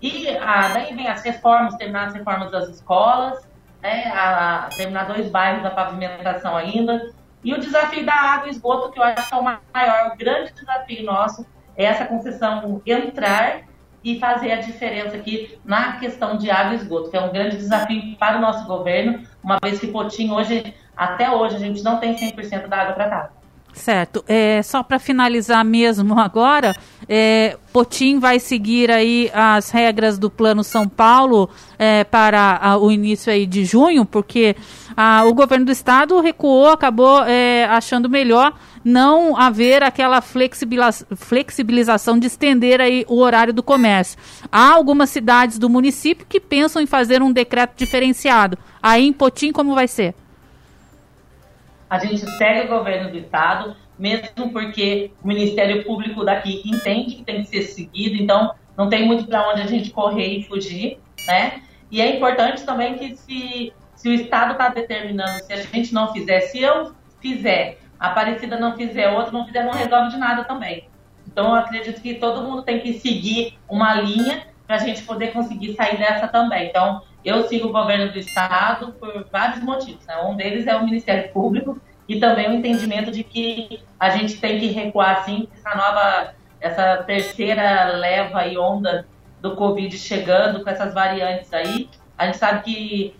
E 0.00 0.28
ah, 0.36 0.68
daí 0.72 0.94
vem 0.94 1.08
as 1.08 1.22
reformas, 1.22 1.74
terminar 1.74 2.08
as 2.08 2.14
reformas 2.14 2.50
das 2.50 2.68
escolas. 2.68 3.46
né, 3.82 4.10
a, 4.12 4.68
terminar 4.76 5.06
dois 5.06 5.30
bairros 5.30 5.62
da 5.62 5.70
pavimentação 5.70 6.56
ainda. 6.56 7.12
E 7.44 7.52
o 7.54 7.60
desafio 7.60 8.04
da 8.04 8.14
água 8.14 8.48
e 8.48 8.50
esgoto, 8.50 8.90
que 8.90 8.98
eu 8.98 9.04
acho 9.04 9.28
que 9.28 9.34
é 9.34 9.38
o 9.38 9.42
maior, 9.42 10.12
o 10.12 10.16
grande 10.16 10.52
desafio 10.52 11.04
nosso, 11.04 11.46
essa 11.76 12.04
concessão 12.04 12.80
entrar 12.86 13.62
e 14.02 14.20
fazer 14.20 14.52
a 14.52 14.60
diferença 14.60 15.16
aqui 15.16 15.58
na 15.64 15.94
questão 15.94 16.36
de 16.36 16.48
água 16.48 16.74
e 16.74 16.76
esgoto, 16.76 17.10
que 17.10 17.16
é 17.16 17.20
um 17.20 17.32
grande 17.32 17.56
desafio 17.56 18.16
para 18.16 18.38
o 18.38 18.40
nosso 18.40 18.64
governo, 18.66 19.20
uma 19.42 19.58
vez 19.60 19.80
que 19.80 19.88
Potim 19.88 20.30
hoje, 20.30 20.74
até 20.96 21.28
hoje, 21.28 21.56
a 21.56 21.58
gente 21.58 21.82
não 21.82 21.98
tem 21.98 22.14
100% 22.14 22.68
da 22.68 22.82
água 22.82 22.94
tratada. 22.94 23.30
Certo. 23.76 24.24
É, 24.26 24.62
só 24.62 24.82
para 24.82 24.98
finalizar 24.98 25.62
mesmo 25.64 26.16
agora, 26.20 26.74
é, 27.08 27.58
Potim 27.72 28.18
vai 28.18 28.38
seguir 28.38 28.90
aí 28.90 29.30
as 29.34 29.70
regras 29.70 30.18
do 30.18 30.30
Plano 30.30 30.64
São 30.64 30.88
Paulo 30.88 31.50
é, 31.78 32.02
para 32.02 32.58
a, 32.62 32.78
o 32.78 32.90
início 32.90 33.30
aí 33.30 33.44
de 33.44 33.64
junho, 33.64 34.06
porque 34.06 34.56
a, 34.96 35.24
o 35.26 35.34
governo 35.34 35.66
do 35.66 35.72
estado 35.72 36.18
recuou, 36.20 36.70
acabou 36.70 37.22
é, 37.24 37.64
achando 37.66 38.08
melhor 38.08 38.54
não 38.86 39.36
haver 39.36 39.82
aquela 39.82 40.20
flexibilização 40.20 42.20
de 42.20 42.28
estender 42.28 42.80
aí 42.80 43.04
o 43.08 43.18
horário 43.18 43.52
do 43.52 43.60
comércio. 43.60 44.16
Há 44.50 44.74
algumas 44.74 45.10
cidades 45.10 45.58
do 45.58 45.68
município 45.68 46.24
que 46.24 46.38
pensam 46.38 46.80
em 46.80 46.86
fazer 46.86 47.20
um 47.20 47.32
decreto 47.32 47.76
diferenciado. 47.76 48.56
Aí 48.80 49.04
em 49.04 49.12
Potim 49.12 49.50
como 49.50 49.74
vai 49.74 49.88
ser? 49.88 50.14
A 51.90 51.98
gente 51.98 52.24
segue 52.38 52.68
o 52.68 52.78
governo 52.78 53.10
do 53.10 53.18
estado, 53.18 53.74
mesmo 53.98 54.52
porque 54.52 55.10
o 55.20 55.26
Ministério 55.26 55.84
Público 55.84 56.24
daqui 56.24 56.62
entende 56.64 57.16
que 57.16 57.24
tem 57.24 57.42
que 57.42 57.48
ser 57.48 57.62
seguido, 57.62 58.22
então 58.22 58.54
não 58.78 58.88
tem 58.88 59.04
muito 59.04 59.26
para 59.26 59.50
onde 59.50 59.62
a 59.62 59.66
gente 59.66 59.90
correr 59.90 60.28
e 60.28 60.44
fugir, 60.44 61.00
né? 61.26 61.60
E 61.90 62.00
é 62.00 62.14
importante 62.14 62.64
também 62.64 62.94
que 62.94 63.16
se, 63.16 63.72
se 63.96 64.08
o 64.08 64.12
Estado 64.12 64.52
está 64.52 64.68
determinando, 64.68 65.42
se 65.42 65.52
a 65.52 65.56
gente 65.56 65.92
não 65.92 66.12
fizer, 66.12 66.42
se 66.42 66.60
eu 66.60 66.92
fizer, 67.20 67.78
Aparecida 67.98 68.58
não 68.58 68.76
fizer, 68.76 69.08
outro 69.10 69.32
não 69.32 69.46
fizer, 69.46 69.64
não 69.64 69.72
resolve 69.72 70.10
de 70.10 70.16
nada 70.16 70.44
também. 70.44 70.88
Então 71.26 71.48
eu 71.48 71.54
acredito 71.54 72.00
que 72.00 72.14
todo 72.14 72.42
mundo 72.42 72.62
tem 72.62 72.80
que 72.80 72.94
seguir 72.94 73.58
uma 73.68 73.94
linha 73.94 74.46
para 74.66 74.76
a 74.76 74.78
gente 74.78 75.02
poder 75.02 75.32
conseguir 75.32 75.74
sair 75.74 75.96
dessa 75.96 76.26
também. 76.26 76.68
Então, 76.68 77.02
eu 77.24 77.46
sigo 77.48 77.68
o 77.68 77.72
governo 77.72 78.12
do 78.12 78.18
Estado 78.18 78.92
por 78.92 79.26
vários 79.30 79.62
motivos. 79.62 80.04
Né? 80.06 80.16
Um 80.22 80.36
deles 80.36 80.66
é 80.66 80.76
o 80.76 80.84
Ministério 80.84 81.32
Público 81.32 81.80
e 82.08 82.18
também 82.18 82.48
o 82.48 82.54
entendimento 82.54 83.10
de 83.10 83.24
que 83.24 83.80
a 83.98 84.10
gente 84.10 84.38
tem 84.40 84.58
que 84.58 84.66
recuar, 84.68 85.24
sim, 85.24 85.48
essa 85.54 85.76
nova, 85.76 86.34
essa 86.60 87.02
terceira 87.04 87.96
leva 87.96 88.46
e 88.46 88.58
onda 88.58 89.06
do 89.40 89.56
Covid 89.56 89.96
chegando 89.96 90.62
com 90.62 90.70
essas 90.70 90.94
variantes 90.94 91.52
aí. 91.52 91.88
A 92.16 92.26
gente 92.26 92.38
sabe 92.38 92.62
que 92.62 93.16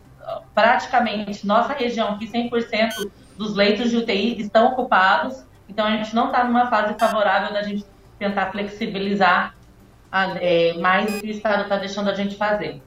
praticamente 0.54 1.46
nossa 1.46 1.72
região 1.72 2.10
aqui, 2.10 2.26
100% 2.26 3.10
dos 3.36 3.54
leitos 3.54 3.90
de 3.90 3.96
UTI 3.96 4.40
estão 4.40 4.68
ocupados, 4.68 5.44
então 5.68 5.86
a 5.86 5.90
gente 5.90 6.14
não 6.14 6.26
está 6.26 6.44
numa 6.44 6.68
fase 6.68 6.94
favorável 6.98 7.52
da 7.52 7.62
gente 7.62 7.84
tentar 8.18 8.50
flexibilizar 8.50 9.54
é, 10.40 10.74
mais 10.74 11.16
o 11.16 11.20
que 11.20 11.26
o 11.26 11.30
Estado 11.30 11.62
está 11.64 11.76
deixando 11.76 12.08
a 12.10 12.14
gente 12.14 12.36
fazer. 12.36 12.82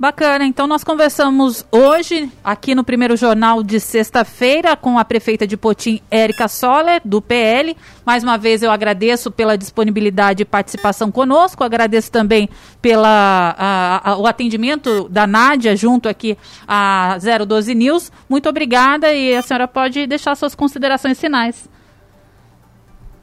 Bacana, 0.00 0.44
então 0.44 0.68
nós 0.68 0.84
conversamos 0.84 1.66
hoje 1.72 2.30
aqui 2.44 2.72
no 2.72 2.84
primeiro 2.84 3.16
jornal 3.16 3.64
de 3.64 3.80
sexta-feira 3.80 4.76
com 4.76 4.96
a 4.96 5.04
prefeita 5.04 5.44
de 5.44 5.56
Potim, 5.56 6.00
Érica 6.08 6.46
Soller, 6.46 7.00
do 7.04 7.20
PL. 7.20 7.76
Mais 8.06 8.22
uma 8.22 8.38
vez 8.38 8.62
eu 8.62 8.70
agradeço 8.70 9.28
pela 9.28 9.58
disponibilidade 9.58 10.42
e 10.42 10.46
participação 10.46 11.10
conosco, 11.10 11.64
agradeço 11.64 12.12
também 12.12 12.48
pela 12.80 13.56
a, 13.58 14.12
a, 14.12 14.18
o 14.18 14.28
atendimento 14.28 15.08
da 15.08 15.26
Nádia 15.26 15.74
junto 15.74 16.08
aqui 16.08 16.38
a 16.68 17.18
012 17.44 17.74
News. 17.74 18.12
Muito 18.28 18.48
obrigada 18.48 19.12
e 19.12 19.34
a 19.34 19.42
senhora 19.42 19.66
pode 19.66 20.06
deixar 20.06 20.36
suas 20.36 20.54
considerações 20.54 21.18
finais. 21.18 21.68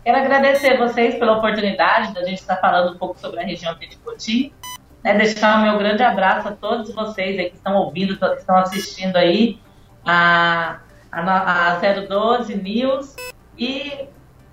Quero 0.03 0.17
agradecer 0.17 0.77
vocês 0.77 1.15
pela 1.15 1.37
oportunidade 1.37 2.13
da 2.13 2.25
gente 2.25 2.39
estar 2.39 2.57
falando 2.57 2.93
um 2.93 2.97
pouco 2.97 3.17
sobre 3.17 3.39
a 3.39 3.45
região 3.45 3.71
aqui 3.71 3.87
de 3.87 3.95
Poti. 3.95 4.53
Né, 5.05 5.13
deixar 5.19 5.59
o 5.59 5.61
meu 5.61 5.77
grande 5.77 6.01
abraço 6.01 6.47
a 6.47 6.51
todos 6.51 6.91
vocês 6.91 7.35
que 7.51 7.55
estão 7.55 7.75
ouvindo, 7.75 8.17
que 8.17 8.25
estão 8.25 8.57
assistindo 8.57 9.15
aí 9.15 9.59
a, 10.03 10.77
a, 11.11 11.73
a 11.73 11.79
012 12.09 12.55
News 12.55 13.15
e 13.55 14.07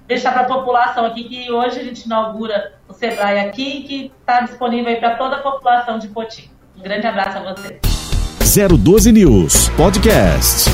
deixar 0.06 0.32
para 0.32 0.42
a 0.42 0.44
população 0.44 1.06
aqui 1.06 1.24
que 1.24 1.50
hoje 1.50 1.80
a 1.80 1.82
gente 1.82 2.04
inaugura 2.04 2.74
o 2.86 2.92
Sebrae 2.92 3.40
aqui 3.40 3.82
que 3.84 4.12
está 4.20 4.42
disponível 4.42 4.94
para 4.98 5.16
toda 5.16 5.36
a 5.36 5.38
população 5.38 5.98
de 5.98 6.08
Poti. 6.08 6.50
Um 6.76 6.82
grande 6.82 7.06
abraço 7.06 7.38
a 7.38 7.54
vocês. 7.54 7.80
012 8.78 9.10
News 9.10 9.70
Podcast. 9.70 10.68